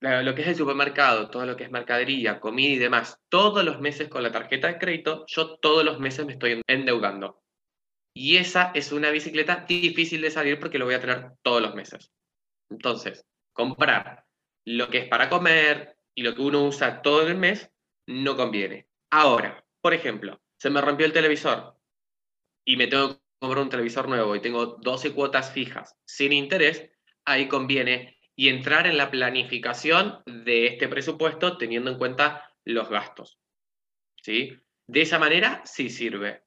lo 0.00 0.34
que 0.34 0.42
es 0.42 0.48
el 0.48 0.56
supermercado, 0.56 1.28
todo 1.30 1.44
lo 1.44 1.56
que 1.56 1.64
es 1.64 1.70
mercadería, 1.70 2.40
comida 2.40 2.74
y 2.74 2.78
demás, 2.78 3.20
todos 3.28 3.64
los 3.64 3.80
meses 3.80 4.08
con 4.08 4.22
la 4.22 4.32
tarjeta 4.32 4.68
de 4.68 4.78
crédito, 4.78 5.24
yo 5.26 5.56
todos 5.58 5.84
los 5.84 5.98
meses 5.98 6.24
me 6.24 6.32
estoy 6.32 6.62
endeudando. 6.66 7.42
Y 8.14 8.36
esa 8.36 8.72
es 8.74 8.92
una 8.92 9.10
bicicleta 9.10 9.64
difícil 9.68 10.20
de 10.20 10.30
salir 10.30 10.58
porque 10.58 10.78
lo 10.78 10.84
voy 10.84 10.94
a 10.94 11.00
tener 11.00 11.32
todos 11.42 11.62
los 11.62 11.74
meses. 11.74 12.10
Entonces, 12.70 13.24
comprar 13.52 14.24
lo 14.64 14.88
que 14.88 14.98
es 14.98 15.08
para 15.08 15.28
comer 15.28 15.96
y 16.14 16.22
lo 16.22 16.34
que 16.34 16.42
uno 16.42 16.64
usa 16.64 17.00
todo 17.02 17.26
el 17.26 17.36
mes 17.36 17.70
no 18.06 18.36
conviene. 18.36 18.88
Ahora, 19.10 19.64
por 19.80 19.94
ejemplo, 19.94 20.40
se 20.58 20.70
me 20.70 20.80
rompió 20.80 21.06
el 21.06 21.12
televisor 21.12 21.76
y 22.64 22.76
me 22.76 22.88
tengo 22.88 23.14
que 23.14 23.20
comprar 23.40 23.62
un 23.62 23.70
televisor 23.70 24.08
nuevo 24.08 24.34
y 24.34 24.42
tengo 24.42 24.66
12 24.80 25.14
cuotas 25.14 25.52
fijas 25.52 25.96
sin 26.04 26.32
interés, 26.32 26.90
ahí 27.24 27.48
conviene 27.48 28.17
y 28.38 28.50
entrar 28.50 28.86
en 28.86 28.96
la 28.96 29.10
planificación 29.10 30.22
de 30.24 30.68
este 30.68 30.86
presupuesto 30.86 31.58
teniendo 31.58 31.90
en 31.90 31.98
cuenta 31.98 32.54
los 32.64 32.88
gastos. 32.88 33.40
¿Sí? 34.22 34.56
De 34.86 35.02
esa 35.02 35.18
manera 35.18 35.60
sí 35.64 35.90
sirve. 35.90 36.44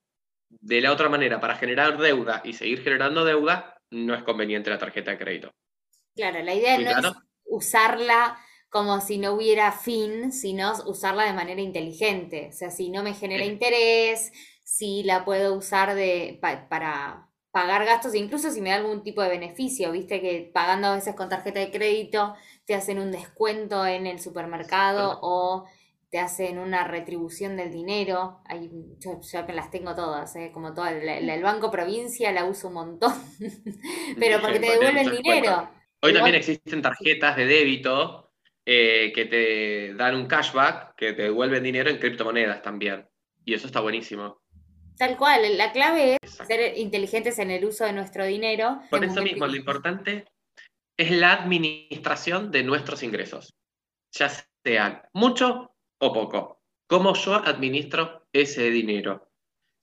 De 0.47 0.79
la 0.79 0.93
otra 0.93 1.09
manera, 1.09 1.41
para 1.41 1.57
generar 1.57 1.97
deuda 1.97 2.41
y 2.45 2.53
seguir 2.53 2.81
generando 2.81 3.25
deuda, 3.25 3.77
no 3.89 4.15
es 4.15 4.23
conveniente 4.23 4.69
la 4.69 4.77
tarjeta 4.77 5.11
de 5.11 5.17
crédito. 5.17 5.51
Claro, 6.15 6.41
la 6.41 6.55
idea 6.55 6.77
no 6.77 7.09
es 7.09 7.13
usarla 7.43 8.39
como 8.69 9.01
si 9.01 9.17
no 9.17 9.33
hubiera 9.33 9.73
fin, 9.73 10.31
sino 10.31 10.71
usarla 10.85 11.25
de 11.25 11.33
manera 11.33 11.59
inteligente. 11.59 12.51
O 12.51 12.53
sea, 12.53 12.71
si 12.71 12.89
no 12.89 13.03
me 13.03 13.15
genera 13.15 13.43
interés, 13.43 14.31
si 14.63 15.03
la 15.03 15.25
puedo 15.25 15.55
usar 15.55 15.93
de, 15.93 16.39
para 16.41 17.30
pagar 17.51 17.85
gastos, 17.85 18.15
incluso 18.15 18.49
si 18.49 18.61
me 18.61 18.69
da 18.69 18.77
algún 18.77 19.03
tipo 19.03 19.21
de 19.21 19.29
beneficio, 19.29 19.91
viste 19.91 20.21
que 20.21 20.49
pagando 20.53 20.87
a 20.87 20.95
veces 20.95 21.15
con 21.15 21.29
tarjeta 21.29 21.59
de 21.59 21.71
crédito 21.71 22.33
te 22.65 22.75
hacen 22.75 22.99
un 22.99 23.11
descuento 23.11 23.85
en 23.85 24.07
el 24.07 24.19
supermercado 24.19 25.19
o 25.21 25.67
te 26.09 26.19
hacen 26.19 26.59
una 26.59 26.85
retribución 26.85 27.55
del 27.55 27.71
dinero. 27.71 28.41
Hay, 28.45 28.69
yo, 28.99 29.19
las 29.53 29.71
tengo 29.71 29.95
todas, 29.95 30.35
¿eh? 30.35 30.51
como 30.53 30.73
todo 30.73 30.87
el, 30.87 31.43
Banco 31.43 31.71
Provincia 31.71 32.31
la 32.31 32.45
uso 32.45 32.69
un 32.69 32.75
montón, 32.75 33.13
pero 34.19 34.41
porque 34.41 34.59
te 34.59 34.71
devuelven 34.71 35.11
dinero. 35.11 35.69
Hoy 36.01 36.13
también 36.13 36.35
existen 36.35 36.81
tarjetas 36.81 37.35
de 37.37 37.45
débito 37.45 38.31
eh, 38.65 39.11
que 39.13 39.25
te 39.25 39.93
dan 39.93 40.15
un 40.15 40.25
cashback, 40.25 40.95
que 40.95 41.13
te 41.13 41.23
devuelven 41.23 41.63
dinero 41.63 41.89
en 41.89 41.97
criptomonedas 41.97 42.61
también. 42.61 43.07
Y 43.45 43.53
eso 43.53 43.67
está 43.67 43.81
buenísimo. 43.81 44.41
Tal 44.97 45.17
cual, 45.17 45.57
la 45.57 45.71
clave 45.71 46.17
es 46.21 46.31
ser 46.31 46.77
inteligentes 46.77 47.39
en 47.39 47.51
el 47.51 47.65
uso 47.65 47.85
de 47.85 47.93
nuestro 47.93 48.25
dinero. 48.25 48.81
Por 48.89 49.03
eso 49.03 49.21
mismo, 49.21 49.47
lo 49.47 49.55
importante 49.55 50.25
es 50.97 51.11
la 51.11 51.33
administración 51.33 52.51
de 52.51 52.63
nuestros 52.63 53.01
ingresos, 53.01 53.53
ya 54.11 54.29
sean 54.63 55.01
mucho 55.13 55.75
o 55.99 56.13
poco. 56.13 56.61
¿Cómo 56.87 57.15
yo 57.15 57.35
administro 57.35 58.27
ese 58.33 58.69
dinero? 58.69 59.31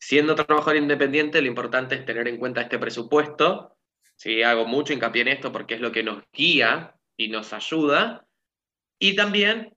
Siendo 0.01 0.35
trabajador 0.35 0.77
independiente, 0.77 1.41
lo 1.41 1.49
importante 1.49 1.97
es 1.97 2.05
tener 2.05 2.29
en 2.29 2.37
cuenta 2.37 2.61
este 2.61 2.79
presupuesto. 2.79 3.77
¿sí? 4.15 4.43
Hago 4.43 4.67
mucho 4.67 4.93
hincapié 4.93 5.23
en 5.23 5.29
esto 5.29 5.51
porque 5.51 5.75
es 5.75 5.81
lo 5.81 5.91
que 5.91 6.05
nos 6.05 6.23
guía 6.33 6.95
y 7.17 7.29
nos 7.29 7.53
ayuda. 7.53 8.27
Y 9.01 9.17
también 9.17 9.77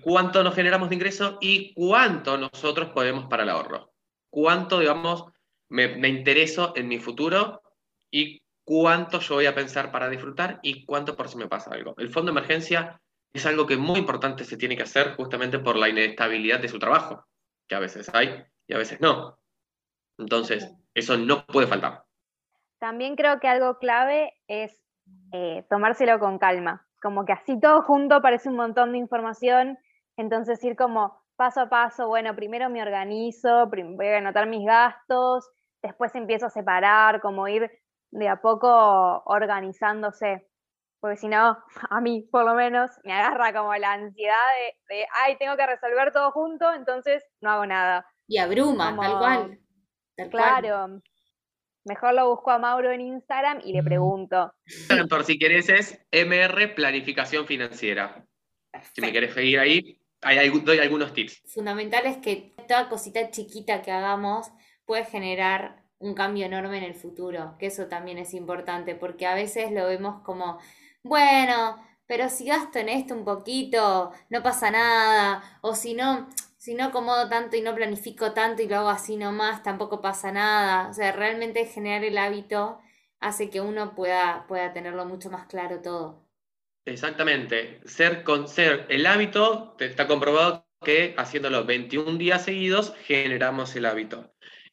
cuánto 0.00 0.42
nos 0.42 0.54
generamos 0.54 0.88
de 0.88 0.94
ingreso 0.94 1.38
y 1.40 1.74
cuánto 1.74 2.38
nosotros 2.38 2.90
podemos 2.90 3.26
para 3.26 3.42
el 3.42 3.50
ahorro. 3.50 3.92
Cuánto, 4.30 4.78
digamos, 4.78 5.26
me, 5.68 5.88
me 5.96 6.08
intereso 6.08 6.72
en 6.76 6.88
mi 6.88 6.98
futuro 6.98 7.62
y 8.10 8.42
cuánto 8.64 9.20
yo 9.20 9.36
voy 9.36 9.46
a 9.46 9.54
pensar 9.54 9.90
para 9.90 10.08
disfrutar 10.08 10.60
y 10.62 10.84
cuánto 10.84 11.16
por 11.16 11.28
si 11.28 11.36
me 11.36 11.48
pasa 11.48 11.72
algo. 11.72 11.94
El 11.98 12.10
fondo 12.10 12.32
de 12.32 12.38
emergencia 12.38 13.00
es 13.32 13.46
algo 13.46 13.66
que 13.66 13.76
muy 13.76 13.98
importante 13.98 14.44
se 14.44 14.56
tiene 14.56 14.76
que 14.76 14.82
hacer 14.82 15.14
justamente 15.16 15.58
por 15.58 15.76
la 15.76 15.88
inestabilidad 15.88 16.60
de 16.60 16.68
su 16.68 16.78
trabajo, 16.78 17.26
que 17.68 17.74
a 17.74 17.80
veces 17.80 18.12
hay 18.12 18.44
y 18.66 18.74
a 18.74 18.78
veces 18.78 19.00
no. 19.00 19.38
Entonces, 20.18 20.72
eso 20.94 21.16
no 21.16 21.44
puede 21.46 21.66
faltar. 21.66 22.04
También 22.78 23.16
creo 23.16 23.40
que 23.40 23.48
algo 23.48 23.78
clave 23.78 24.34
es 24.48 24.72
eh, 25.32 25.64
tomárselo 25.68 26.18
con 26.18 26.38
calma, 26.38 26.86
como 27.02 27.24
que 27.24 27.32
así 27.32 27.58
todo 27.60 27.82
junto 27.82 28.20
parece 28.20 28.48
un 28.48 28.56
montón 28.56 28.92
de 28.92 28.98
información, 28.98 29.78
entonces 30.16 30.62
ir 30.64 30.76
como 30.76 31.19
paso 31.40 31.62
a 31.62 31.70
paso, 31.70 32.06
bueno, 32.06 32.36
primero 32.36 32.68
me 32.68 32.82
organizo, 32.82 33.66
voy 33.66 34.06
a 34.08 34.18
anotar 34.18 34.46
mis 34.46 34.66
gastos, 34.66 35.48
después 35.82 36.14
empiezo 36.14 36.44
a 36.44 36.50
separar, 36.50 37.22
como 37.22 37.48
ir 37.48 37.70
de 38.10 38.28
a 38.28 38.42
poco 38.42 39.22
organizándose 39.24 40.46
porque 41.00 41.16
si 41.16 41.28
no, 41.28 41.56
a 41.90 42.00
mí 42.02 42.28
por 42.30 42.44
lo 42.44 42.54
menos 42.54 42.90
me 43.04 43.14
agarra 43.14 43.54
como 43.54 43.74
la 43.74 43.94
ansiedad 43.94 44.34
de, 44.90 45.06
ay, 45.24 45.36
tengo 45.38 45.56
que 45.56 45.66
resolver 45.66 46.12
todo 46.12 46.30
junto, 46.30 46.72
entonces 46.74 47.24
no 47.40 47.50
hago 47.50 47.64
nada. 47.64 48.06
Y 48.28 48.36
abruma, 48.36 48.94
tal 48.94 49.18
cual. 49.18 49.58
claro. 50.30 51.00
Mejor 51.86 52.12
lo 52.12 52.28
busco 52.28 52.50
a 52.50 52.58
Mauro 52.58 52.92
en 52.92 53.00
Instagram 53.00 53.62
y 53.64 53.72
le 53.72 53.82
pregunto. 53.82 54.52
Por 55.08 55.24
si 55.24 55.38
querés 55.38 55.70
es 55.70 56.06
MR 56.12 56.74
Planificación 56.74 57.46
Financiera. 57.46 58.26
Si 58.92 59.00
me 59.00 59.12
querés 59.12 59.32
seguir 59.32 59.58
ahí, 59.58 59.99
ahí 60.22 60.48
doy 60.60 60.78
algunos 60.78 61.12
tips. 61.12 61.42
Fundamental 61.46 62.06
es 62.06 62.18
que 62.18 62.54
toda 62.68 62.88
cosita 62.88 63.30
chiquita 63.30 63.82
que 63.82 63.92
hagamos 63.92 64.50
puede 64.84 65.04
generar 65.04 65.84
un 65.98 66.14
cambio 66.14 66.46
enorme 66.46 66.78
en 66.78 66.84
el 66.84 66.94
futuro, 66.94 67.56
que 67.58 67.66
eso 67.66 67.86
también 67.86 68.18
es 68.18 68.34
importante, 68.34 68.94
porque 68.94 69.26
a 69.26 69.34
veces 69.34 69.70
lo 69.70 69.86
vemos 69.86 70.22
como, 70.22 70.58
bueno, 71.02 71.76
pero 72.06 72.28
si 72.28 72.46
gasto 72.46 72.78
en 72.78 72.88
esto 72.88 73.14
un 73.14 73.24
poquito, 73.24 74.12
no 74.30 74.42
pasa 74.42 74.70
nada, 74.70 75.58
o 75.60 75.74
si 75.74 75.94
no, 75.94 76.28
si 76.56 76.74
no 76.74 76.84
acomodo 76.84 77.28
tanto 77.28 77.56
y 77.56 77.62
no 77.62 77.74
planifico 77.74 78.32
tanto 78.32 78.62
y 78.62 78.68
lo 78.68 78.78
hago 78.78 78.88
así 78.88 79.16
nomás, 79.16 79.62
tampoco 79.62 80.00
pasa 80.00 80.32
nada. 80.32 80.88
O 80.88 80.92
sea, 80.92 81.12
realmente 81.12 81.64
generar 81.66 82.04
el 82.04 82.18
hábito 82.18 82.80
hace 83.20 83.48
que 83.50 83.60
uno 83.60 83.94
pueda, 83.94 84.44
pueda 84.48 84.72
tenerlo 84.72 85.06
mucho 85.06 85.30
más 85.30 85.46
claro 85.46 85.80
todo. 85.82 86.26
Exactamente. 86.84 87.80
Ser 87.84 88.22
con 88.22 88.48
ser 88.48 88.86
el 88.88 89.06
hábito, 89.06 89.76
está 89.78 90.06
comprobado 90.06 90.66
que 90.82 91.14
haciéndolo 91.18 91.64
21 91.64 92.16
días 92.16 92.44
seguidos 92.44 92.94
generamos 93.04 93.74
el 93.76 93.86
hábito. 93.86 94.32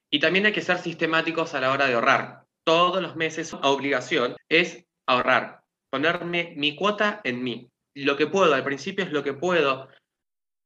Y 0.10 0.20
también 0.20 0.46
hay 0.46 0.54
que 0.54 0.62
ser 0.62 0.78
sistemáticos 0.78 1.54
a 1.54 1.60
la 1.60 1.72
hora 1.72 1.88
de 1.88 1.96
ahorrar. 1.96 2.44
Todos 2.64 3.02
los 3.02 3.16
meses, 3.16 3.54
obligación 3.54 4.36
es 4.50 4.86
ahorrar, 5.06 5.62
ponerme 5.90 6.54
mi 6.56 6.76
cuota 6.76 7.22
en 7.24 7.44
mí. 7.44 7.70
Lo 7.94 8.16
que 8.16 8.28
puedo, 8.28 8.54
al 8.54 8.64
principio 8.64 9.04
es 9.04 9.12
lo 9.12 9.24
que 9.24 9.34
puedo, 9.34 9.90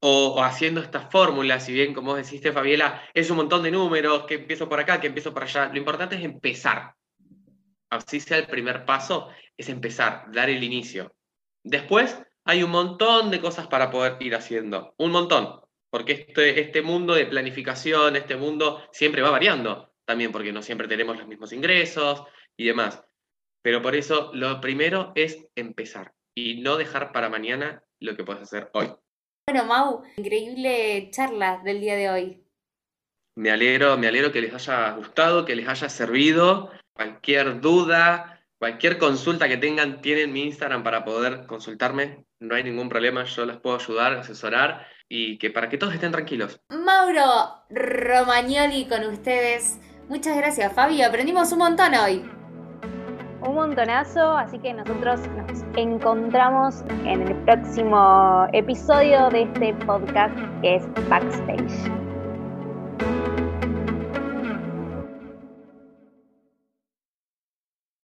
o, 0.04 0.44
haciendo 0.44 0.82
estas 0.82 1.12
fórmulas, 1.12 1.66
si 1.66 1.74
bien, 1.74 1.94
como 1.94 2.16
deciste, 2.16 2.52
Fabiela, 2.52 3.04
es 3.14 3.30
un 3.30 3.38
montón 3.38 3.64
de 3.64 3.72
números, 3.72 4.26
que 4.26 4.36
empiezo 4.36 4.68
por 4.68 4.80
acá, 4.80 5.00
que 5.00 5.08
empiezo 5.08 5.34
por 5.34 5.44
allá. 5.44 5.68
Lo 5.68 5.78
importante 5.78 6.16
es 6.16 6.24
empezar. 6.24 6.96
Así 7.90 8.20
sea 8.20 8.38
el 8.38 8.48
primer 8.48 8.84
paso, 8.86 9.30
es 9.56 9.70
empezar, 9.70 10.26
dar 10.32 10.50
el 10.50 10.64
inicio. 10.64 11.14
Después 11.64 12.22
hay 12.46 12.64
un 12.64 12.72
montón 12.72 13.32
de 13.32 13.40
cosas 13.40 13.68
para 13.68 13.92
poder 13.92 14.18
ir 14.20 14.36
haciendo. 14.36 14.94
Un 14.98 15.12
montón 15.12 15.62
porque 15.92 16.14
este, 16.14 16.60
este 16.60 16.82
mundo 16.82 17.14
de 17.14 17.28
planificación, 17.28 18.16
este 18.16 18.38
mundo 18.38 18.82
siempre 18.92 19.22
va 19.22 19.30
variando 19.30 19.94
también, 20.06 20.32
porque 20.32 20.52
no 20.52 20.64
siempre 20.64 20.88
tenemos 20.88 21.18
los 21.18 21.28
mismos 21.28 21.54
ingresos 21.54 22.24
y 22.58 22.66
demás. 22.66 23.04
Pero 23.62 23.82
por 23.82 23.96
eso 23.96 24.32
lo 24.34 24.60
primero 24.60 25.12
es 25.16 25.46
empezar 25.54 26.14
y 26.34 26.62
no 26.62 26.78
dejar 26.78 27.12
para 27.12 27.30
mañana 27.30 27.84
lo 28.00 28.16
que 28.16 28.24
puedes 28.24 28.42
hacer 28.42 28.70
hoy. 28.74 28.90
Bueno, 29.46 29.66
Mau, 29.66 30.04
increíble 30.16 31.10
charla 31.12 31.62
del 31.64 31.82
día 31.82 31.96
de 31.96 32.10
hoy. 32.10 32.44
Me 33.36 33.52
alegro, 33.52 33.98
me 33.98 34.08
alegro 34.08 34.32
que 34.32 34.42
les 34.42 34.54
haya 34.54 34.92
gustado, 34.94 35.46
que 35.46 35.56
les 35.56 35.68
haya 35.68 35.90
servido. 35.90 36.72
Cualquier 36.94 37.60
duda, 37.60 38.31
cualquier 38.62 39.00
consulta 39.00 39.48
que 39.48 39.58
tengan, 39.58 40.02
tienen 40.02 40.32
mi 40.32 40.44
Instagram 40.44 40.84
para 40.84 41.04
poder 41.04 41.48
consultarme. 41.48 42.26
No 42.40 42.54
hay 42.54 42.64
ningún 42.64 42.90
problema, 42.90 43.24
yo 43.24 43.44
les 43.48 43.58
puedo 43.58 43.78
ayudar, 43.78 44.14
asesorar 44.14 44.86
y 45.10 45.40
que 45.40 45.50
para 45.50 45.68
que 45.68 45.80
todos 45.80 45.96
estén 45.96 46.12
tranquilos. 46.12 46.62
Mauro 46.70 47.64
Romagnoli 47.72 48.88
con 48.88 49.04
ustedes. 49.06 49.80
Muchas 50.10 50.38
gracias, 50.38 50.72
Fabi. 50.74 51.02
Aprendimos 51.02 51.52
un 51.52 51.58
montón 51.58 51.96
hoy. 51.96 52.24
Un 53.42 53.56
montonazo, 53.56 54.38
así 54.38 54.60
que 54.60 54.76
nosotros 54.76 55.22
nos 55.30 55.64
encontramos 55.76 56.82
en 57.04 57.28
el 57.28 57.36
próximo 57.46 58.48
episodio 58.54 59.28
de 59.32 59.42
este 59.42 59.74
podcast 59.86 60.38
que 60.62 60.76
es 60.76 60.84
Backstage. 61.10 62.11